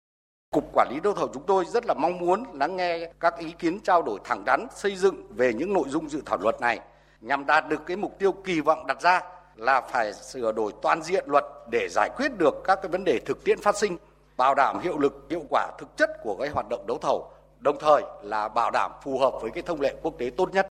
Cục 0.50 0.70
Quản 0.72 0.88
lý 0.90 1.00
đấu 1.00 1.14
thầu 1.14 1.28
chúng 1.34 1.42
tôi 1.46 1.64
rất 1.64 1.86
là 1.86 1.94
mong 1.94 2.18
muốn 2.18 2.44
lắng 2.52 2.76
nghe 2.76 3.12
các 3.20 3.38
ý 3.38 3.52
kiến 3.58 3.80
trao 3.80 4.02
đổi 4.02 4.18
thẳng 4.24 4.44
đắn 4.44 4.66
xây 4.76 4.96
dựng 4.96 5.26
về 5.30 5.52
những 5.54 5.72
nội 5.72 5.84
dung 5.88 6.08
dự 6.08 6.22
thảo 6.26 6.38
luật 6.38 6.60
này 6.60 6.80
nhằm 7.20 7.46
đạt 7.46 7.68
được 7.68 7.86
cái 7.86 7.96
mục 7.96 8.18
tiêu 8.18 8.32
kỳ 8.32 8.60
vọng 8.60 8.86
đặt 8.86 9.02
ra 9.02 9.20
là 9.56 9.80
phải 9.80 10.12
sửa 10.12 10.52
đổi 10.52 10.72
toàn 10.82 11.02
diện 11.02 11.24
luật 11.26 11.44
để 11.70 11.88
giải 11.90 12.10
quyết 12.16 12.38
được 12.38 12.54
các 12.64 12.78
cái 12.82 12.88
vấn 12.88 13.04
đề 13.04 13.20
thực 13.26 13.44
tiễn 13.44 13.60
phát 13.60 13.76
sinh, 13.76 13.96
bảo 14.36 14.54
đảm 14.54 14.80
hiệu 14.80 14.98
lực, 14.98 15.26
hiệu 15.30 15.42
quả 15.50 15.70
thực 15.78 15.96
chất 15.96 16.10
của 16.22 16.36
cái 16.40 16.48
hoạt 16.48 16.66
động 16.70 16.86
đấu 16.86 16.98
thầu, 17.02 17.30
đồng 17.60 17.76
thời 17.80 18.02
là 18.22 18.48
bảo 18.48 18.70
đảm 18.70 18.92
phù 19.02 19.18
hợp 19.18 19.32
với 19.42 19.50
cái 19.50 19.62
thông 19.62 19.80
lệ 19.80 19.94
quốc 20.02 20.14
tế 20.18 20.30
tốt 20.36 20.52
nhất. 20.52 20.68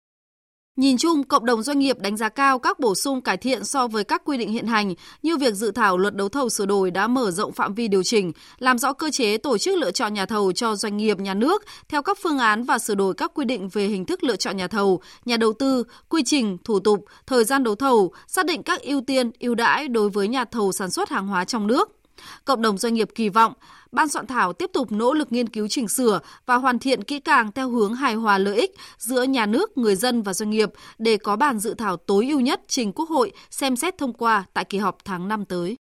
Nhìn 0.78 0.96
chung, 0.96 1.22
cộng 1.24 1.44
đồng 1.44 1.62
doanh 1.62 1.78
nghiệp 1.78 1.98
đánh 1.98 2.16
giá 2.16 2.28
cao 2.28 2.58
các 2.58 2.80
bổ 2.80 2.94
sung 2.94 3.20
cải 3.20 3.36
thiện 3.36 3.64
so 3.64 3.88
với 3.88 4.04
các 4.04 4.22
quy 4.24 4.38
định 4.38 4.52
hiện 4.52 4.66
hành, 4.66 4.94
như 5.22 5.36
việc 5.36 5.54
dự 5.54 5.70
thảo 5.70 5.98
luật 5.98 6.14
đấu 6.14 6.28
thầu 6.28 6.48
sửa 6.48 6.66
đổi 6.66 6.90
đã 6.90 7.06
mở 7.06 7.30
rộng 7.30 7.52
phạm 7.52 7.74
vi 7.74 7.88
điều 7.88 8.02
chỉnh, 8.02 8.32
làm 8.58 8.78
rõ 8.78 8.92
cơ 8.92 9.10
chế 9.10 9.36
tổ 9.38 9.58
chức 9.58 9.78
lựa 9.78 9.90
chọn 9.90 10.14
nhà 10.14 10.26
thầu 10.26 10.52
cho 10.52 10.76
doanh 10.76 10.96
nghiệp 10.96 11.18
nhà 11.18 11.34
nước 11.34 11.62
theo 11.88 12.02
các 12.02 12.18
phương 12.22 12.38
án 12.38 12.64
và 12.64 12.78
sửa 12.78 12.94
đổi 12.94 13.14
các 13.14 13.32
quy 13.34 13.44
định 13.44 13.68
về 13.68 13.86
hình 13.86 14.04
thức 14.04 14.24
lựa 14.24 14.36
chọn 14.36 14.56
nhà 14.56 14.68
thầu, 14.68 15.00
nhà 15.24 15.36
đầu 15.36 15.52
tư, 15.52 15.84
quy 16.08 16.22
trình, 16.24 16.58
thủ 16.64 16.80
tục, 16.80 17.04
thời 17.26 17.44
gian 17.44 17.64
đấu 17.64 17.74
thầu, 17.74 18.12
xác 18.26 18.46
định 18.46 18.62
các 18.62 18.82
ưu 18.82 19.00
tiên, 19.00 19.30
ưu 19.40 19.54
đãi 19.54 19.88
đối 19.88 20.10
với 20.10 20.28
nhà 20.28 20.44
thầu 20.44 20.72
sản 20.72 20.90
xuất 20.90 21.08
hàng 21.08 21.26
hóa 21.26 21.44
trong 21.44 21.66
nước. 21.66 21.97
Cộng 22.44 22.62
đồng 22.62 22.78
doanh 22.78 22.94
nghiệp 22.94 23.08
kỳ 23.14 23.28
vọng 23.28 23.52
ban 23.92 24.08
soạn 24.08 24.26
thảo 24.26 24.52
tiếp 24.52 24.70
tục 24.72 24.92
nỗ 24.92 25.14
lực 25.14 25.32
nghiên 25.32 25.48
cứu 25.48 25.68
chỉnh 25.68 25.88
sửa 25.88 26.20
và 26.46 26.54
hoàn 26.54 26.78
thiện 26.78 27.04
kỹ 27.04 27.20
càng 27.20 27.52
theo 27.52 27.70
hướng 27.70 27.94
hài 27.94 28.14
hòa 28.14 28.38
lợi 28.38 28.56
ích 28.56 28.74
giữa 28.98 29.22
nhà 29.22 29.46
nước, 29.46 29.78
người 29.78 29.96
dân 29.96 30.22
và 30.22 30.34
doanh 30.34 30.50
nghiệp 30.50 30.70
để 30.98 31.16
có 31.16 31.36
bản 31.36 31.58
dự 31.58 31.74
thảo 31.74 31.96
tối 31.96 32.26
ưu 32.28 32.40
nhất 32.40 32.60
trình 32.68 32.92
Quốc 32.92 33.08
hội 33.08 33.32
xem 33.50 33.76
xét 33.76 33.98
thông 33.98 34.12
qua 34.12 34.44
tại 34.54 34.64
kỳ 34.64 34.78
họp 34.78 34.98
tháng 35.04 35.28
5 35.28 35.44
tới. 35.44 35.76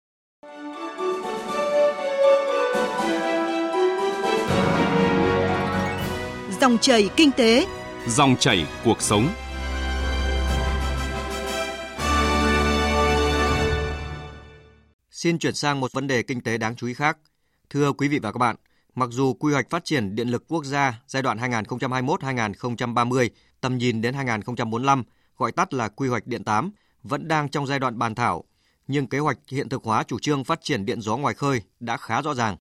Dòng 6.61 6.79
chảy 6.79 7.09
kinh 7.17 7.31
tế, 7.31 7.67
dòng 8.09 8.37
chảy 8.37 8.67
cuộc 8.85 9.03
sống. 9.03 9.29
Xin 15.23 15.39
chuyển 15.39 15.55
sang 15.55 15.81
một 15.81 15.93
vấn 15.93 16.07
đề 16.07 16.23
kinh 16.23 16.41
tế 16.41 16.59
đáng 16.59 16.77
chú 16.77 16.87
ý 16.87 16.95
khác. 16.95 17.19
Thưa 17.71 17.93
quý 17.93 18.09
vị 18.09 18.19
và 18.19 18.33
các 18.33 18.39
bạn, 18.39 18.57
mặc 18.95 19.09
dù 19.13 19.35
quy 19.35 19.53
hoạch 19.53 19.71
phát 19.71 19.85
triển 19.85 20.15
điện 20.15 20.29
lực 20.29 20.45
quốc 20.49 20.65
gia 20.65 21.03
giai 21.07 21.23
đoạn 21.23 21.39
2021-2030, 21.39 23.29
tầm 23.61 23.79
nhìn 23.79 24.01
đến 24.01 24.15
2045, 24.15 25.05
gọi 25.37 25.53
tắt 25.53 25.75
là 25.75 25.89
quy 25.89 26.09
hoạch 26.09 26.27
điện 26.27 26.45
8, 26.45 26.71
vẫn 27.03 27.29
đang 27.29 27.49
trong 27.49 27.67
giai 27.67 27.79
đoạn 27.79 27.99
bàn 27.99 28.15
thảo, 28.15 28.45
nhưng 28.87 29.07
kế 29.07 29.19
hoạch 29.19 29.39
hiện 29.49 29.69
thực 29.69 29.85
hóa 29.85 30.03
chủ 30.03 30.19
trương 30.19 30.45
phát 30.45 30.63
triển 30.63 30.85
điện 30.85 31.01
gió 31.01 31.17
ngoài 31.17 31.35
khơi 31.35 31.63
đã 31.81 31.97
khá 31.97 32.23
rõ 32.23 32.35
ràng. 32.35 32.57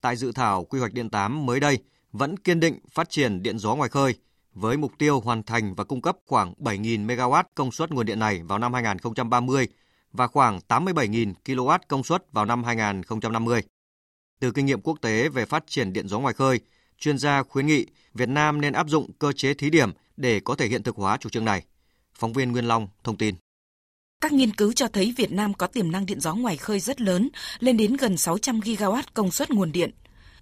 Tại 0.00 0.16
dự 0.16 0.32
thảo 0.32 0.64
quy 0.64 0.78
hoạch 0.78 0.92
điện 0.92 1.10
8 1.10 1.46
mới 1.46 1.60
đây, 1.60 1.78
vẫn 2.12 2.36
kiên 2.36 2.60
định 2.60 2.78
phát 2.90 3.10
triển 3.10 3.42
điện 3.42 3.58
gió 3.58 3.74
ngoài 3.74 3.90
khơi 3.90 4.14
với 4.54 4.76
mục 4.76 4.92
tiêu 4.98 5.20
hoàn 5.20 5.42
thành 5.42 5.74
và 5.74 5.84
cung 5.84 6.02
cấp 6.02 6.16
khoảng 6.26 6.54
7.000 6.58 7.06
MW 7.06 7.44
công 7.54 7.72
suất 7.72 7.90
nguồn 7.90 8.06
điện 8.06 8.18
này 8.18 8.42
vào 8.42 8.58
năm 8.58 8.72
2030 8.74 9.68
và 10.12 10.26
khoảng 10.26 10.60
87.000 10.68 11.32
kW 11.44 11.78
công 11.88 12.04
suất 12.04 12.32
vào 12.32 12.44
năm 12.44 12.64
2050. 12.64 13.62
Từ 14.40 14.52
kinh 14.52 14.66
nghiệm 14.66 14.80
quốc 14.80 14.98
tế 15.00 15.28
về 15.28 15.44
phát 15.44 15.64
triển 15.66 15.92
điện 15.92 16.08
gió 16.08 16.18
ngoài 16.18 16.34
khơi, 16.34 16.60
chuyên 16.98 17.18
gia 17.18 17.42
khuyến 17.42 17.66
nghị 17.66 17.86
Việt 18.14 18.28
Nam 18.28 18.60
nên 18.60 18.72
áp 18.72 18.88
dụng 18.88 19.12
cơ 19.12 19.32
chế 19.32 19.54
thí 19.54 19.70
điểm 19.70 19.92
để 20.16 20.40
có 20.40 20.54
thể 20.54 20.66
hiện 20.66 20.82
thực 20.82 20.96
hóa 20.96 21.16
chủ 21.16 21.28
trương 21.28 21.44
này. 21.44 21.62
Phóng 22.14 22.32
viên 22.32 22.52
Nguyên 22.52 22.68
Long 22.68 22.88
thông 23.04 23.16
tin. 23.16 23.34
Các 24.20 24.32
nghiên 24.32 24.54
cứu 24.54 24.72
cho 24.72 24.88
thấy 24.88 25.14
Việt 25.16 25.32
Nam 25.32 25.54
có 25.54 25.66
tiềm 25.66 25.92
năng 25.92 26.06
điện 26.06 26.20
gió 26.20 26.34
ngoài 26.34 26.56
khơi 26.56 26.80
rất 26.80 27.00
lớn, 27.00 27.28
lên 27.58 27.76
đến 27.76 27.96
gần 27.96 28.16
600 28.16 28.60
gigawatt 28.60 29.02
công 29.14 29.30
suất 29.30 29.50
nguồn 29.50 29.72
điện. 29.72 29.90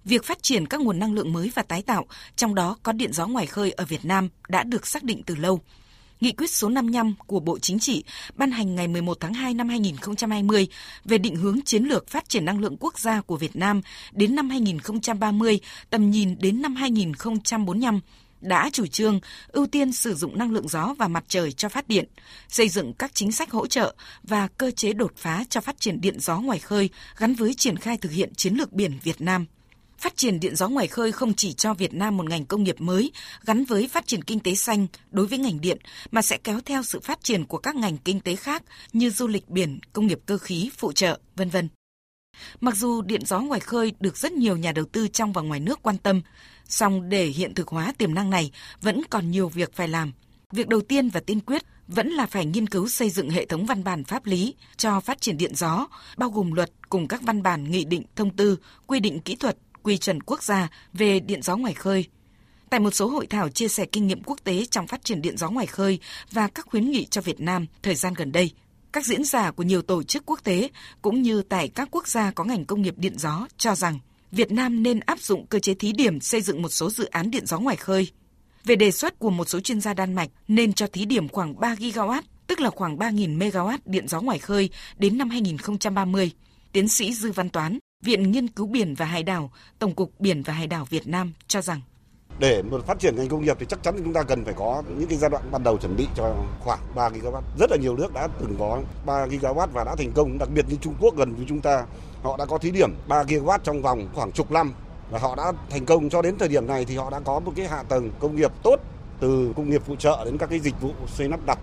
Việc 0.03 0.23
phát 0.23 0.43
triển 0.43 0.65
các 0.65 0.81
nguồn 0.81 0.99
năng 0.99 1.13
lượng 1.13 1.33
mới 1.33 1.51
và 1.55 1.63
tái 1.63 1.81
tạo, 1.81 2.05
trong 2.35 2.55
đó 2.55 2.77
có 2.83 2.91
điện 2.91 3.13
gió 3.13 3.27
ngoài 3.27 3.45
khơi 3.45 3.71
ở 3.71 3.85
Việt 3.85 4.05
Nam 4.05 4.29
đã 4.49 4.63
được 4.63 4.87
xác 4.87 5.03
định 5.03 5.21
từ 5.25 5.35
lâu. 5.35 5.61
Nghị 6.21 6.31
quyết 6.31 6.51
số 6.51 6.69
55 6.69 7.13
của 7.27 7.39
Bộ 7.39 7.59
Chính 7.59 7.79
trị 7.79 8.03
ban 8.35 8.51
hành 8.51 8.75
ngày 8.75 8.87
11 8.87 9.17
tháng 9.19 9.33
2 9.33 9.53
năm 9.53 9.69
2020 9.69 10.67
về 11.05 11.17
định 11.17 11.35
hướng 11.35 11.61
chiến 11.61 11.83
lược 11.83 12.07
phát 12.07 12.29
triển 12.29 12.45
năng 12.45 12.59
lượng 12.59 12.77
quốc 12.79 12.99
gia 12.99 13.21
của 13.21 13.37
Việt 13.37 13.55
Nam 13.55 13.81
đến 14.11 14.35
năm 14.35 14.49
2030, 14.49 15.59
tầm 15.89 16.11
nhìn 16.11 16.35
đến 16.39 16.61
năm 16.61 16.75
2045 16.75 17.99
đã 18.41 18.69
chủ 18.73 18.87
trương 18.87 19.19
ưu 19.47 19.67
tiên 19.67 19.93
sử 19.93 20.15
dụng 20.15 20.37
năng 20.37 20.51
lượng 20.51 20.67
gió 20.67 20.93
và 20.97 21.07
mặt 21.07 21.23
trời 21.27 21.51
cho 21.51 21.69
phát 21.69 21.87
điện, 21.87 22.05
xây 22.47 22.69
dựng 22.69 22.93
các 22.93 23.11
chính 23.13 23.31
sách 23.31 23.51
hỗ 23.51 23.67
trợ 23.67 23.95
và 24.23 24.47
cơ 24.47 24.71
chế 24.71 24.93
đột 24.93 25.11
phá 25.17 25.43
cho 25.49 25.61
phát 25.61 25.79
triển 25.79 26.01
điện 26.01 26.19
gió 26.19 26.39
ngoài 26.39 26.59
khơi 26.59 26.89
gắn 27.17 27.33
với 27.33 27.53
triển 27.53 27.77
khai 27.77 27.97
thực 27.97 28.11
hiện 28.11 28.33
chiến 28.35 28.53
lược 28.53 28.73
biển 28.73 28.99
Việt 29.03 29.21
Nam. 29.21 29.45
Phát 29.99 30.17
triển 30.17 30.39
điện 30.39 30.55
gió 30.55 30.69
ngoài 30.69 30.87
khơi 30.87 31.11
không 31.11 31.33
chỉ 31.33 31.53
cho 31.53 31.73
Việt 31.73 31.93
Nam 31.93 32.17
một 32.17 32.29
ngành 32.29 32.45
công 32.45 32.63
nghiệp 32.63 32.81
mới 32.81 33.11
gắn 33.45 33.65
với 33.65 33.87
phát 33.87 34.07
triển 34.07 34.23
kinh 34.23 34.39
tế 34.39 34.55
xanh 34.55 34.87
đối 35.11 35.27
với 35.27 35.39
ngành 35.39 35.61
điện 35.61 35.77
mà 36.11 36.21
sẽ 36.21 36.37
kéo 36.37 36.59
theo 36.65 36.83
sự 36.83 36.99
phát 36.99 37.23
triển 37.23 37.45
của 37.45 37.57
các 37.57 37.75
ngành 37.75 37.97
kinh 37.97 38.19
tế 38.19 38.35
khác 38.35 38.63
như 38.93 39.09
du 39.09 39.27
lịch 39.27 39.49
biển, 39.49 39.79
công 39.93 40.07
nghiệp 40.07 40.19
cơ 40.25 40.37
khí, 40.37 40.69
phụ 40.77 40.91
trợ, 40.91 41.19
vân 41.35 41.49
vân. 41.49 41.69
Mặc 42.61 42.75
dù 42.75 43.01
điện 43.01 43.25
gió 43.25 43.39
ngoài 43.39 43.59
khơi 43.59 43.93
được 43.99 44.17
rất 44.17 44.31
nhiều 44.31 44.57
nhà 44.57 44.71
đầu 44.71 44.85
tư 44.85 45.07
trong 45.07 45.33
và 45.33 45.41
ngoài 45.41 45.59
nước 45.59 45.79
quan 45.81 45.97
tâm, 45.97 46.21
song 46.67 47.09
để 47.09 47.25
hiện 47.25 47.53
thực 47.53 47.67
hóa 47.67 47.93
tiềm 47.97 48.13
năng 48.13 48.29
này 48.29 48.51
vẫn 48.81 49.01
còn 49.09 49.31
nhiều 49.31 49.49
việc 49.49 49.75
phải 49.75 49.87
làm. 49.87 50.13
Việc 50.51 50.67
đầu 50.67 50.81
tiên 50.81 51.09
và 51.09 51.19
tiên 51.19 51.39
quyết 51.39 51.63
vẫn 51.87 52.09
là 52.09 52.25
phải 52.25 52.45
nghiên 52.45 52.67
cứu 52.67 52.87
xây 52.87 53.09
dựng 53.09 53.29
hệ 53.29 53.45
thống 53.45 53.65
văn 53.65 53.83
bản 53.83 54.03
pháp 54.03 54.25
lý 54.25 54.55
cho 54.77 54.99
phát 54.99 55.21
triển 55.21 55.37
điện 55.37 55.55
gió, 55.55 55.87
bao 56.17 56.29
gồm 56.29 56.51
luật 56.51 56.71
cùng 56.89 57.07
các 57.07 57.21
văn 57.21 57.43
bản 57.43 57.71
nghị 57.71 57.85
định, 57.85 58.03
thông 58.15 58.35
tư, 58.35 58.57
quy 58.87 58.99
định 58.99 59.19
kỹ 59.19 59.35
thuật, 59.35 59.57
quy 59.83 59.97
chuẩn 59.97 60.23
quốc 60.23 60.43
gia 60.43 60.67
về 60.93 61.19
điện 61.19 61.41
gió 61.41 61.57
ngoài 61.57 61.73
khơi. 61.73 62.05
Tại 62.69 62.79
một 62.79 62.91
số 62.91 63.07
hội 63.07 63.27
thảo 63.27 63.49
chia 63.49 63.67
sẻ 63.67 63.85
kinh 63.85 64.07
nghiệm 64.07 64.23
quốc 64.23 64.39
tế 64.43 64.65
trong 64.65 64.87
phát 64.87 65.03
triển 65.03 65.21
điện 65.21 65.37
gió 65.37 65.49
ngoài 65.49 65.65
khơi 65.65 65.99
và 66.31 66.47
các 66.47 66.65
khuyến 66.65 66.91
nghị 66.91 67.05
cho 67.05 67.21
Việt 67.21 67.39
Nam 67.39 67.65
thời 67.83 67.95
gian 67.95 68.13
gần 68.13 68.31
đây, 68.31 68.51
các 68.91 69.05
diễn 69.05 69.23
giả 69.23 69.51
của 69.51 69.63
nhiều 69.63 69.81
tổ 69.81 70.03
chức 70.03 70.23
quốc 70.25 70.39
tế 70.43 70.69
cũng 71.01 71.21
như 71.21 71.41
tại 71.41 71.67
các 71.67 71.87
quốc 71.91 72.07
gia 72.07 72.31
có 72.31 72.43
ngành 72.43 72.65
công 72.65 72.81
nghiệp 72.81 72.93
điện 72.97 73.17
gió 73.17 73.47
cho 73.57 73.75
rằng 73.75 73.99
Việt 74.31 74.51
Nam 74.51 74.83
nên 74.83 74.99
áp 74.99 75.19
dụng 75.19 75.45
cơ 75.47 75.59
chế 75.59 75.73
thí 75.73 75.91
điểm 75.91 76.19
xây 76.19 76.41
dựng 76.41 76.61
một 76.61 76.69
số 76.69 76.89
dự 76.89 77.05
án 77.05 77.31
điện 77.31 77.45
gió 77.45 77.59
ngoài 77.59 77.75
khơi. 77.75 78.09
Về 78.65 78.75
đề 78.75 78.91
xuất 78.91 79.19
của 79.19 79.29
một 79.29 79.49
số 79.49 79.59
chuyên 79.59 79.81
gia 79.81 79.93
Đan 79.93 80.13
Mạch 80.13 80.29
nên 80.47 80.73
cho 80.73 80.87
thí 80.87 81.05
điểm 81.05 81.27
khoảng 81.29 81.59
3 81.59 81.75
gigawatt, 81.75 82.21
tức 82.47 82.59
là 82.59 82.69
khoảng 82.69 82.97
3.000 82.97 83.37
megawatt 83.37 83.77
điện 83.85 84.07
gió 84.07 84.21
ngoài 84.21 84.39
khơi 84.39 84.69
đến 84.97 85.17
năm 85.17 85.29
2030 85.29 86.31
Tiến 86.71 86.87
sĩ 86.87 87.13
Dư 87.13 87.31
Văn 87.31 87.49
Toán, 87.49 87.79
Viện 88.03 88.31
Nghiên 88.31 88.47
cứu 88.47 88.67
Biển 88.67 88.95
và 88.95 89.05
Hải 89.05 89.23
đảo, 89.23 89.51
Tổng 89.79 89.95
cục 89.95 90.11
Biển 90.19 90.43
và 90.43 90.53
Hải 90.53 90.67
đảo 90.67 90.85
Việt 90.89 91.07
Nam 91.07 91.33
cho 91.47 91.61
rằng 91.61 91.81
để 92.39 92.61
một 92.61 92.85
phát 92.87 92.99
triển 92.99 93.15
ngành 93.15 93.27
công 93.27 93.41
nghiệp 93.41 93.57
thì 93.59 93.65
chắc 93.69 93.83
chắn 93.83 93.95
chúng 94.03 94.13
ta 94.13 94.23
cần 94.23 94.45
phải 94.45 94.53
có 94.57 94.83
những 94.97 95.09
cái 95.09 95.17
giai 95.17 95.29
đoạn 95.29 95.43
ban 95.51 95.63
đầu 95.63 95.77
chuẩn 95.77 95.95
bị 95.95 96.07
cho 96.15 96.35
khoảng 96.59 96.79
3 96.95 97.09
gigawatt. 97.09 97.41
Rất 97.59 97.71
là 97.71 97.77
nhiều 97.77 97.97
nước 97.97 98.13
đã 98.13 98.27
từng 98.39 98.55
có 98.59 98.81
3 99.05 99.25
gigawatt 99.25 99.67
và 99.73 99.83
đã 99.83 99.95
thành 99.95 100.11
công, 100.15 100.37
đặc 100.37 100.49
biệt 100.55 100.65
như 100.69 100.75
Trung 100.81 100.93
Quốc 100.99 101.17
gần 101.17 101.35
với 101.35 101.45
chúng 101.49 101.61
ta, 101.61 101.85
họ 102.23 102.37
đã 102.37 102.45
có 102.45 102.57
thí 102.57 102.71
điểm 102.71 102.91
3 103.07 103.23
gigawatt 103.23 103.59
trong 103.63 103.81
vòng 103.81 104.09
khoảng 104.13 104.31
chục 104.31 104.51
năm 104.51 104.73
và 105.11 105.19
họ 105.19 105.35
đã 105.35 105.53
thành 105.69 105.85
công 105.85 106.09
cho 106.09 106.21
đến 106.21 106.37
thời 106.37 106.49
điểm 106.49 106.67
này 106.67 106.85
thì 106.85 106.95
họ 106.95 107.09
đã 107.09 107.19
có 107.19 107.39
một 107.39 107.51
cái 107.55 107.67
hạ 107.67 107.83
tầng 107.83 108.11
công 108.19 108.35
nghiệp 108.35 108.51
tốt 108.63 108.79
từ 109.19 109.53
công 109.55 109.69
nghiệp 109.69 109.81
phụ 109.85 109.95
trợ 109.95 110.21
đến 110.25 110.37
các 110.37 110.49
cái 110.49 110.59
dịch 110.59 110.81
vụ 110.81 110.91
xây 111.07 111.29
lắp 111.29 111.39
đặt 111.45 111.59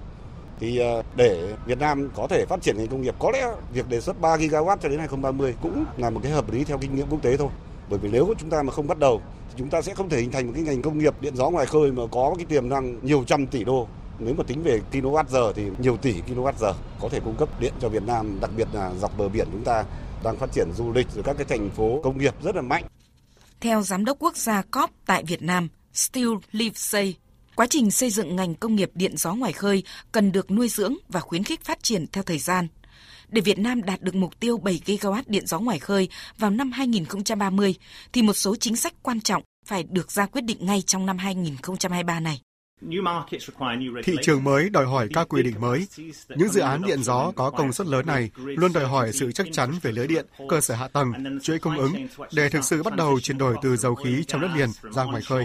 thì 0.60 0.78
à, 0.78 1.02
để 1.16 1.54
Việt 1.66 1.78
Nam 1.78 2.08
có 2.14 2.26
thể 2.30 2.46
phát 2.46 2.62
triển 2.62 2.78
ngành 2.78 2.88
công 2.88 3.02
nghiệp 3.02 3.14
có 3.18 3.30
lẽ 3.30 3.52
việc 3.72 3.88
đề 3.88 4.00
xuất 4.00 4.20
3 4.20 4.36
gigawatt 4.36 4.76
cho 4.76 4.88
đến 4.88 4.98
2030 4.98 5.54
cũng 5.62 5.84
là 5.96 6.10
một 6.10 6.20
cái 6.22 6.32
hợp 6.32 6.52
lý 6.52 6.64
theo 6.64 6.78
kinh 6.78 6.94
nghiệm 6.94 7.06
quốc 7.10 7.22
tế 7.22 7.36
thôi. 7.36 7.48
Bởi 7.90 7.98
vì 7.98 8.08
nếu 8.12 8.34
chúng 8.38 8.50
ta 8.50 8.62
mà 8.62 8.72
không 8.72 8.86
bắt 8.86 8.98
đầu 8.98 9.22
thì 9.48 9.54
chúng 9.58 9.68
ta 9.68 9.82
sẽ 9.82 9.94
không 9.94 10.08
thể 10.08 10.20
hình 10.20 10.30
thành 10.30 10.46
một 10.46 10.52
cái 10.54 10.64
ngành 10.64 10.82
công 10.82 10.98
nghiệp 10.98 11.14
điện 11.20 11.36
gió 11.36 11.50
ngoài 11.50 11.66
khơi 11.66 11.92
mà 11.92 12.02
có 12.10 12.34
cái 12.36 12.46
tiềm 12.46 12.68
năng 12.68 12.98
nhiều 13.02 13.24
trăm 13.26 13.46
tỷ 13.46 13.64
đô. 13.64 13.88
Nếu 14.18 14.34
mà 14.34 14.44
tính 14.46 14.62
về 14.62 14.80
kWh 14.92 15.24
giờ 15.28 15.52
thì 15.52 15.62
nhiều 15.78 15.96
tỷ 15.96 16.14
kWh 16.28 16.52
giờ 16.58 16.72
có 17.00 17.08
thể 17.08 17.20
cung 17.20 17.36
cấp 17.36 17.48
điện 17.60 17.72
cho 17.80 17.88
Việt 17.88 18.02
Nam, 18.02 18.38
đặc 18.40 18.50
biệt 18.56 18.68
là 18.72 18.92
dọc 18.94 19.18
bờ 19.18 19.28
biển 19.28 19.48
chúng 19.52 19.64
ta 19.64 19.84
đang 20.24 20.36
phát 20.36 20.52
triển 20.52 20.72
du 20.76 20.92
lịch 20.92 21.06
rồi 21.14 21.22
các 21.22 21.36
cái 21.36 21.46
thành 21.48 21.70
phố 21.70 22.00
công 22.02 22.18
nghiệp 22.18 22.34
rất 22.42 22.56
là 22.56 22.62
mạnh. 22.62 22.84
Theo 23.60 23.82
Giám 23.82 24.04
đốc 24.04 24.18
Quốc 24.20 24.36
gia 24.36 24.62
COP 24.62 24.90
tại 25.06 25.24
Việt 25.26 25.42
Nam, 25.42 25.68
Steel 25.92 26.28
Livesey, 26.52 27.14
quá 27.56 27.66
trình 27.70 27.90
xây 27.90 28.10
dựng 28.10 28.36
ngành 28.36 28.54
công 28.54 28.76
nghiệp 28.76 28.90
điện 28.94 29.16
gió 29.16 29.34
ngoài 29.34 29.52
khơi 29.52 29.82
cần 30.12 30.32
được 30.32 30.50
nuôi 30.50 30.68
dưỡng 30.68 30.94
và 31.08 31.20
khuyến 31.20 31.44
khích 31.44 31.64
phát 31.64 31.82
triển 31.82 32.06
theo 32.12 32.22
thời 32.24 32.38
gian. 32.38 32.68
Để 33.28 33.40
Việt 33.40 33.58
Nam 33.58 33.82
đạt 33.82 34.02
được 34.02 34.14
mục 34.14 34.40
tiêu 34.40 34.58
7 34.58 34.80
GW 34.86 35.22
điện 35.26 35.46
gió 35.46 35.60
ngoài 35.60 35.78
khơi 35.78 36.08
vào 36.38 36.50
năm 36.50 36.72
2030, 36.72 37.74
thì 38.12 38.22
một 38.22 38.32
số 38.32 38.56
chính 38.56 38.76
sách 38.76 38.94
quan 39.02 39.20
trọng 39.20 39.42
phải 39.66 39.82
được 39.82 40.10
ra 40.10 40.26
quyết 40.26 40.42
định 40.42 40.66
ngay 40.66 40.82
trong 40.82 41.06
năm 41.06 41.18
2023 41.18 42.20
này. 42.20 42.40
Thị 44.04 44.16
trường 44.22 44.44
mới 44.44 44.70
đòi 44.70 44.86
hỏi 44.86 45.08
các 45.14 45.28
quy 45.28 45.42
định 45.42 45.60
mới. 45.60 45.86
Những 46.28 46.48
dự 46.48 46.60
án 46.60 46.82
điện 46.82 47.02
gió 47.02 47.32
có 47.36 47.50
công 47.50 47.72
suất 47.72 47.86
lớn 47.86 48.06
này 48.06 48.30
luôn 48.34 48.72
đòi 48.72 48.84
hỏi 48.84 49.12
sự 49.12 49.32
chắc 49.32 49.46
chắn 49.52 49.72
về 49.82 49.92
lưới 49.92 50.06
điện, 50.06 50.26
cơ 50.48 50.60
sở 50.60 50.74
hạ 50.74 50.88
tầng, 50.88 51.12
chuỗi 51.42 51.58
cung 51.58 51.76
ứng 51.76 52.06
để 52.32 52.48
thực 52.48 52.64
sự 52.64 52.82
bắt 52.82 52.96
đầu 52.96 53.20
chuyển 53.20 53.38
đổi 53.38 53.56
từ 53.62 53.76
dầu 53.76 53.94
khí 53.94 54.24
trong 54.26 54.40
đất 54.40 54.50
liền 54.56 54.68
ra 54.94 55.04
ngoài 55.04 55.22
khơi. 55.22 55.44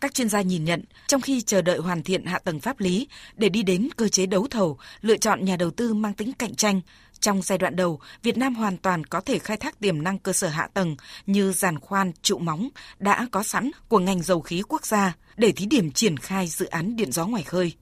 Các 0.00 0.14
chuyên 0.14 0.28
gia 0.28 0.42
nhìn 0.42 0.64
nhận, 0.64 0.84
trong 1.06 1.20
khi 1.20 1.40
chờ 1.40 1.62
đợi 1.62 1.78
hoàn 1.78 2.02
thiện 2.02 2.24
hạ 2.24 2.38
tầng 2.38 2.60
pháp 2.60 2.80
lý 2.80 3.08
để 3.36 3.48
đi 3.48 3.62
đến 3.62 3.88
cơ 3.96 4.08
chế 4.08 4.26
đấu 4.26 4.46
thầu, 4.50 4.78
lựa 5.00 5.16
chọn 5.16 5.44
nhà 5.44 5.56
đầu 5.56 5.70
tư 5.70 5.94
mang 5.94 6.14
tính 6.14 6.32
cạnh 6.32 6.54
tranh, 6.54 6.80
trong 7.20 7.42
giai 7.42 7.58
đoạn 7.58 7.76
đầu, 7.76 8.00
Việt 8.22 8.38
Nam 8.38 8.54
hoàn 8.54 8.76
toàn 8.76 9.04
có 9.04 9.20
thể 9.20 9.38
khai 9.38 9.56
thác 9.56 9.80
tiềm 9.80 10.02
năng 10.02 10.18
cơ 10.18 10.32
sở 10.32 10.48
hạ 10.48 10.68
tầng 10.74 10.96
như 11.26 11.52
giàn 11.52 11.78
khoan, 11.78 12.12
trụ 12.22 12.38
móng 12.38 12.68
đã 12.98 13.26
có 13.30 13.42
sẵn 13.42 13.70
của 13.88 13.98
ngành 13.98 14.22
dầu 14.22 14.40
khí 14.40 14.62
quốc 14.68 14.86
gia 14.86 15.16
để 15.36 15.52
thí 15.52 15.66
điểm 15.66 15.90
triển 15.90 16.16
khai 16.16 16.46
dự 16.46 16.66
án 16.66 16.96
điện 16.96 17.12
gió 17.12 17.26
ngoài 17.26 17.42
khơi. 17.42 17.72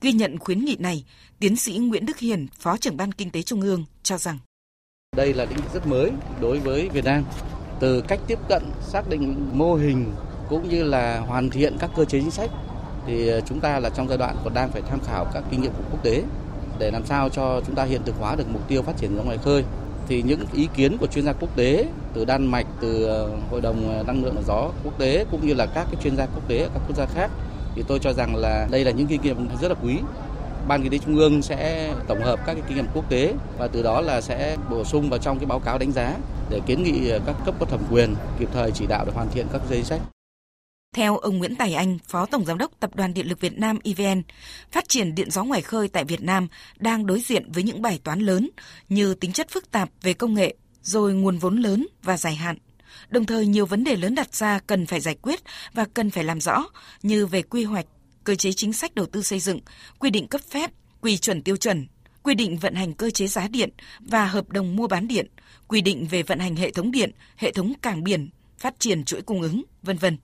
Ghi 0.00 0.12
nhận 0.12 0.38
khuyến 0.38 0.64
nghị 0.64 0.76
này, 0.78 1.04
tiến 1.40 1.56
sĩ 1.56 1.78
Nguyễn 1.78 2.06
Đức 2.06 2.18
Hiền, 2.18 2.46
Phó 2.58 2.76
trưởng 2.76 2.96
Ban 2.96 3.12
Kinh 3.12 3.30
tế 3.30 3.42
Trung 3.42 3.60
ương 3.60 3.84
cho 4.02 4.18
rằng 4.18 4.38
Đây 5.16 5.34
là 5.34 5.44
lĩnh 5.44 5.56
vực 5.56 5.72
rất 5.74 5.86
mới 5.86 6.10
đối 6.40 6.58
với 6.58 6.88
Việt 6.88 7.04
Nam. 7.04 7.24
Từ 7.80 8.02
cách 8.08 8.20
tiếp 8.26 8.38
cận, 8.48 8.62
xác 8.88 9.02
định 9.08 9.50
mô 9.52 9.74
hình 9.74 10.12
cũng 10.48 10.68
như 10.68 10.84
là 10.84 11.18
hoàn 11.18 11.50
thiện 11.50 11.76
các 11.78 11.90
cơ 11.96 12.04
chế 12.04 12.20
chính 12.20 12.30
sách 12.30 12.50
thì 13.06 13.28
ờ, 13.28 13.40
chúng 13.40 13.60
ta 13.60 13.80
là 13.80 13.90
trong 13.90 14.08
giai 14.08 14.18
đoạn 14.18 14.36
còn 14.44 14.54
đang 14.54 14.68
phải 14.70 14.82
tham 14.82 14.98
khảo 15.06 15.26
các 15.34 15.42
kinh 15.50 15.62
nghiệm 15.62 15.72
của 15.72 15.84
quốc 15.90 16.02
tế 16.02 16.22
để 16.78 16.90
làm 16.90 17.06
sao 17.06 17.28
cho 17.28 17.60
chúng 17.66 17.74
ta 17.74 17.84
hiện 17.84 18.00
thực 18.04 18.14
hóa 18.18 18.36
được 18.36 18.44
mục 18.52 18.68
tiêu 18.68 18.82
phát 18.82 18.96
triển 18.96 19.16
ra 19.16 19.22
ngoài 19.22 19.38
khơi 19.38 19.64
thì 20.08 20.22
những 20.22 20.40
ý 20.52 20.68
kiến 20.74 20.96
của 20.98 21.06
chuyên 21.06 21.24
gia 21.24 21.32
quốc 21.32 21.56
tế 21.56 21.86
từ 22.14 22.24
Đan 22.24 22.46
Mạch, 22.46 22.66
từ 22.80 23.04
ờ, 23.04 23.28
Hội 23.50 23.60
đồng 23.60 23.96
ờ, 23.96 24.04
năng 24.06 24.24
lượng 24.24 24.42
gió 24.46 24.70
quốc 24.84 24.98
tế 24.98 25.24
cũng 25.30 25.46
như 25.46 25.54
là 25.54 25.66
các 25.66 25.86
cái 25.92 26.02
chuyên 26.02 26.16
gia 26.16 26.26
quốc 26.26 26.48
tế 26.48 26.58
ở 26.58 26.68
các 26.74 26.82
quốc 26.88 26.96
gia 26.96 27.06
khác 27.06 27.30
thì 27.74 27.84
tôi 27.88 27.98
cho 27.98 28.12
rằng 28.12 28.36
là 28.36 28.68
đây 28.70 28.84
là 28.84 28.90
những 28.90 29.06
kinh 29.06 29.22
nghiệm 29.22 29.48
rất 29.62 29.68
là 29.68 29.74
quý. 29.82 29.98
Ban 30.68 30.82
kinh 30.82 30.92
tế 30.92 30.98
trung 30.98 31.16
ương 31.16 31.42
sẽ 31.42 31.92
tổng 32.06 32.22
hợp 32.22 32.40
các 32.46 32.54
cái 32.54 32.62
kinh 32.68 32.76
nghiệm 32.76 32.86
quốc 32.94 33.10
tế 33.10 33.34
và 33.58 33.68
từ 33.68 33.82
đó 33.82 34.00
là 34.00 34.20
sẽ 34.20 34.56
bổ 34.70 34.84
sung 34.84 35.10
vào 35.10 35.18
trong 35.18 35.38
cái 35.38 35.46
báo 35.46 35.58
cáo 35.58 35.78
đánh 35.78 35.92
giá 35.92 36.14
để 36.50 36.60
kiến 36.66 36.82
nghị 36.82 37.10
các 37.26 37.36
cấp 37.44 37.54
có 37.60 37.66
thẩm 37.66 37.80
quyền 37.90 38.14
kịp 38.38 38.48
thời 38.54 38.70
chỉ 38.70 38.86
đạo 38.86 39.04
để 39.06 39.12
hoàn 39.14 39.28
thiện 39.28 39.46
các 39.52 39.60
giấy 39.70 39.82
sách. 39.82 40.00
Theo 40.92 41.16
ông 41.16 41.38
Nguyễn 41.38 41.56
Tài 41.56 41.74
Anh, 41.74 41.98
Phó 42.08 42.26
Tổng 42.26 42.44
Giám 42.44 42.58
đốc 42.58 42.80
Tập 42.80 42.94
đoàn 42.94 43.14
Điện 43.14 43.28
lực 43.28 43.40
Việt 43.40 43.58
Nam 43.58 43.78
EVN, 43.84 44.22
phát 44.72 44.88
triển 44.88 45.14
điện 45.14 45.30
gió 45.30 45.44
ngoài 45.44 45.62
khơi 45.62 45.88
tại 45.88 46.04
Việt 46.04 46.22
Nam 46.22 46.48
đang 46.78 47.06
đối 47.06 47.20
diện 47.20 47.52
với 47.52 47.62
những 47.62 47.82
bài 47.82 48.00
toán 48.04 48.20
lớn 48.20 48.50
như 48.88 49.14
tính 49.14 49.32
chất 49.32 49.50
phức 49.50 49.70
tạp 49.70 49.90
về 50.02 50.14
công 50.14 50.34
nghệ, 50.34 50.54
rồi 50.82 51.14
nguồn 51.14 51.38
vốn 51.38 51.56
lớn 51.56 51.86
và 52.02 52.16
dài 52.16 52.34
hạn. 52.34 52.56
Đồng 53.08 53.24
thời 53.24 53.46
nhiều 53.46 53.66
vấn 53.66 53.84
đề 53.84 53.96
lớn 53.96 54.14
đặt 54.14 54.34
ra 54.34 54.58
cần 54.58 54.86
phải 54.86 55.00
giải 55.00 55.16
quyết 55.22 55.40
và 55.72 55.84
cần 55.94 56.10
phải 56.10 56.24
làm 56.24 56.40
rõ 56.40 56.64
như 57.02 57.26
về 57.26 57.42
quy 57.42 57.64
hoạch, 57.64 57.86
cơ 58.24 58.34
chế 58.34 58.52
chính 58.52 58.72
sách 58.72 58.94
đầu 58.94 59.06
tư 59.06 59.22
xây 59.22 59.40
dựng, 59.40 59.60
quy 59.98 60.10
định 60.10 60.28
cấp 60.28 60.40
phép, 60.50 60.70
quy 61.00 61.16
chuẩn 61.16 61.42
tiêu 61.42 61.56
chuẩn, 61.56 61.86
quy 62.22 62.34
định 62.34 62.58
vận 62.58 62.74
hành 62.74 62.94
cơ 62.94 63.10
chế 63.10 63.26
giá 63.26 63.48
điện 63.48 63.70
và 64.00 64.26
hợp 64.26 64.48
đồng 64.48 64.76
mua 64.76 64.86
bán 64.86 65.08
điện, 65.08 65.26
quy 65.68 65.80
định 65.80 66.06
về 66.06 66.22
vận 66.22 66.38
hành 66.38 66.56
hệ 66.56 66.70
thống 66.70 66.90
điện, 66.90 67.10
hệ 67.36 67.52
thống 67.52 67.72
cảng 67.82 68.04
biển, 68.04 68.28
phát 68.58 68.74
triển 68.78 69.04
chuỗi 69.04 69.22
cung 69.22 69.42
ứng, 69.42 69.62
vân 69.82 69.96
vân. 69.96 70.16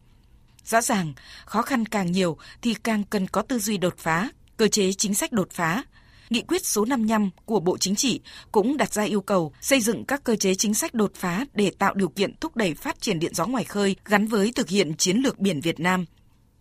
Rõ 0.65 0.81
ràng, 0.81 1.13
khó 1.45 1.63
khăn 1.63 1.87
càng 1.87 2.13
nhiều 2.13 2.37
thì 2.63 2.75
càng 2.75 3.05
cần 3.11 3.27
có 3.27 3.43
tư 3.43 3.59
duy 3.59 3.79
đột 3.79 3.95
phá, 3.99 4.31
cơ 4.57 4.69
chế 4.69 4.93
chính 4.93 5.15
sách 5.15 5.33
đột 5.33 5.49
phá. 5.51 5.85
Nghị 6.31 6.43
quyết 6.43 6.67
số 6.67 6.85
55 6.85 7.31
của 7.45 7.61
Bộ 7.61 7.79
Chính 7.79 7.95
trị 7.95 8.21
cũng 8.53 8.77
đặt 8.77 8.93
ra 8.93 9.03
yêu 9.03 9.21
cầu 9.21 9.53
xây 9.61 9.81
dựng 9.81 10.05
các 10.05 10.25
cơ 10.25 10.37
chế 10.37 10.55
chính 10.55 10.75
sách 10.75 10.95
đột 10.95 11.13
phá 11.15 11.45
để 11.55 11.73
tạo 11.79 11.95
điều 11.95 12.09
kiện 12.09 12.37
thúc 12.41 12.57
đẩy 12.57 12.75
phát 12.75 13.01
triển 13.01 13.19
điện 13.19 13.35
gió 13.35 13.47
ngoài 13.47 13.65
khơi 13.65 13.97
gắn 14.05 14.27
với 14.27 14.53
thực 14.53 14.69
hiện 14.69 14.97
chiến 14.97 15.17
lược 15.17 15.39
biển 15.39 15.61
Việt 15.61 15.81
Nam. 15.81 16.05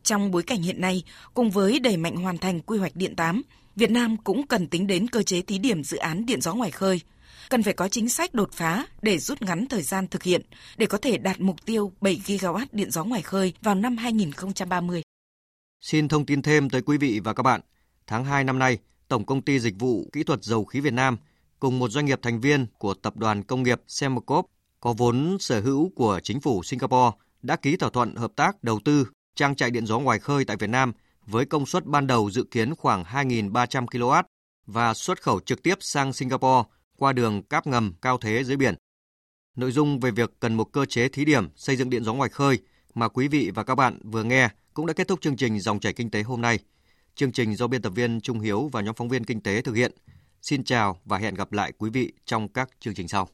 Trong 0.03 0.31
bối 0.31 0.43
cảnh 0.43 0.61
hiện 0.61 0.81
nay, 0.81 1.03
cùng 1.33 1.51
với 1.51 1.79
đẩy 1.79 1.97
mạnh 1.97 2.15
hoàn 2.15 2.37
thành 2.37 2.61
quy 2.61 2.77
hoạch 2.77 2.95
điện 2.95 3.15
8, 3.15 3.41
Việt 3.75 3.91
Nam 3.91 4.17
cũng 4.17 4.47
cần 4.47 4.67
tính 4.67 4.87
đến 4.87 5.07
cơ 5.07 5.23
chế 5.23 5.41
thí 5.41 5.57
điểm 5.57 5.83
dự 5.83 5.97
án 5.97 6.25
điện 6.25 6.41
gió 6.41 6.53
ngoài 6.53 6.71
khơi– 6.71 7.01
cần 7.51 7.63
phải 7.63 7.73
có 7.73 7.87
chính 7.87 8.09
sách 8.09 8.33
đột 8.33 8.49
phá 8.53 8.85
để 9.01 9.17
rút 9.17 9.41
ngắn 9.41 9.65
thời 9.69 9.81
gian 9.81 10.07
thực 10.07 10.23
hiện 10.23 10.41
để 10.77 10.85
có 10.85 10.97
thể 10.97 11.17
đạt 11.17 11.39
mục 11.39 11.65
tiêu 11.65 11.91
7 12.01 12.21
GW 12.25 12.65
điện 12.71 12.91
gió 12.91 13.03
ngoài 13.03 13.21
khơi 13.21 13.53
vào 13.61 13.75
năm 13.75 13.97
2030. 13.97 15.01
Xin 15.81 16.07
thông 16.07 16.25
tin 16.25 16.41
thêm 16.41 16.69
tới 16.69 16.81
quý 16.81 16.97
vị 16.97 17.19
và 17.23 17.33
các 17.33 17.43
bạn. 17.43 17.61
Tháng 18.07 18.25
2 18.25 18.43
năm 18.43 18.59
nay, 18.59 18.77
Tổng 19.07 19.25
công 19.25 19.41
ty 19.41 19.59
Dịch 19.59 19.73
vụ 19.79 20.09
Kỹ 20.13 20.23
thuật 20.23 20.43
Dầu 20.43 20.65
khí 20.65 20.79
Việt 20.79 20.93
Nam 20.93 21.17
cùng 21.59 21.79
một 21.79 21.87
doanh 21.89 22.05
nghiệp 22.05 22.19
thành 22.21 22.41
viên 22.41 22.67
của 22.77 22.93
Tập 22.93 23.17
đoàn 23.17 23.43
Công 23.43 23.63
nghiệp 23.63 23.81
Semcop 23.87 24.45
có 24.79 24.93
vốn 24.93 25.37
sở 25.39 25.61
hữu 25.61 25.91
của 25.95 26.19
chính 26.23 26.41
phủ 26.41 26.63
Singapore 26.63 27.17
đã 27.41 27.55
ký 27.55 27.77
thỏa 27.77 27.89
thuận 27.89 28.15
hợp 28.15 28.31
tác 28.35 28.63
đầu 28.63 28.79
tư 28.85 29.07
trang 29.35 29.55
trại 29.55 29.71
điện 29.71 29.85
gió 29.85 29.99
ngoài 29.99 30.19
khơi 30.19 30.45
tại 30.45 30.57
Việt 30.57 30.69
Nam 30.69 30.93
với 31.25 31.45
công 31.45 31.65
suất 31.65 31.85
ban 31.85 32.07
đầu 32.07 32.29
dự 32.31 32.43
kiến 32.43 32.75
khoảng 32.75 33.03
2.300 33.03 33.85
kW 33.85 34.23
và 34.65 34.93
xuất 34.93 35.21
khẩu 35.21 35.39
trực 35.39 35.63
tiếp 35.63 35.77
sang 35.79 36.13
Singapore 36.13 36.63
qua 37.01 37.13
đường 37.13 37.43
cáp 37.43 37.67
ngầm 37.67 37.93
cao 38.01 38.17
thế 38.17 38.43
dưới 38.43 38.57
biển. 38.57 38.75
Nội 39.57 39.71
dung 39.71 39.99
về 39.99 40.11
việc 40.11 40.33
cần 40.39 40.53
một 40.53 40.71
cơ 40.71 40.85
chế 40.85 41.09
thí 41.09 41.25
điểm 41.25 41.49
xây 41.55 41.75
dựng 41.75 41.89
điện 41.89 42.03
gió 42.03 42.13
ngoài 42.13 42.29
khơi 42.29 42.59
mà 42.93 43.07
quý 43.07 43.27
vị 43.27 43.51
và 43.55 43.63
các 43.63 43.75
bạn 43.75 43.99
vừa 44.03 44.23
nghe 44.23 44.49
cũng 44.73 44.85
đã 44.85 44.93
kết 44.93 45.07
thúc 45.07 45.21
chương 45.21 45.37
trình 45.37 45.59
Dòng 45.59 45.79
chảy 45.79 45.93
kinh 45.93 46.09
tế 46.09 46.21
hôm 46.21 46.41
nay. 46.41 46.59
Chương 47.15 47.31
trình 47.31 47.55
do 47.55 47.67
biên 47.67 47.81
tập 47.81 47.89
viên 47.95 48.21
Trung 48.21 48.39
Hiếu 48.39 48.69
và 48.71 48.81
nhóm 48.81 48.95
phóng 48.95 49.09
viên 49.09 49.23
kinh 49.23 49.41
tế 49.41 49.61
thực 49.61 49.75
hiện. 49.75 49.91
Xin 50.41 50.63
chào 50.63 50.97
và 51.05 51.17
hẹn 51.17 51.35
gặp 51.35 51.51
lại 51.51 51.71
quý 51.77 51.89
vị 51.89 52.13
trong 52.25 52.47
các 52.47 52.69
chương 52.79 52.93
trình 52.93 53.07
sau. 53.07 53.27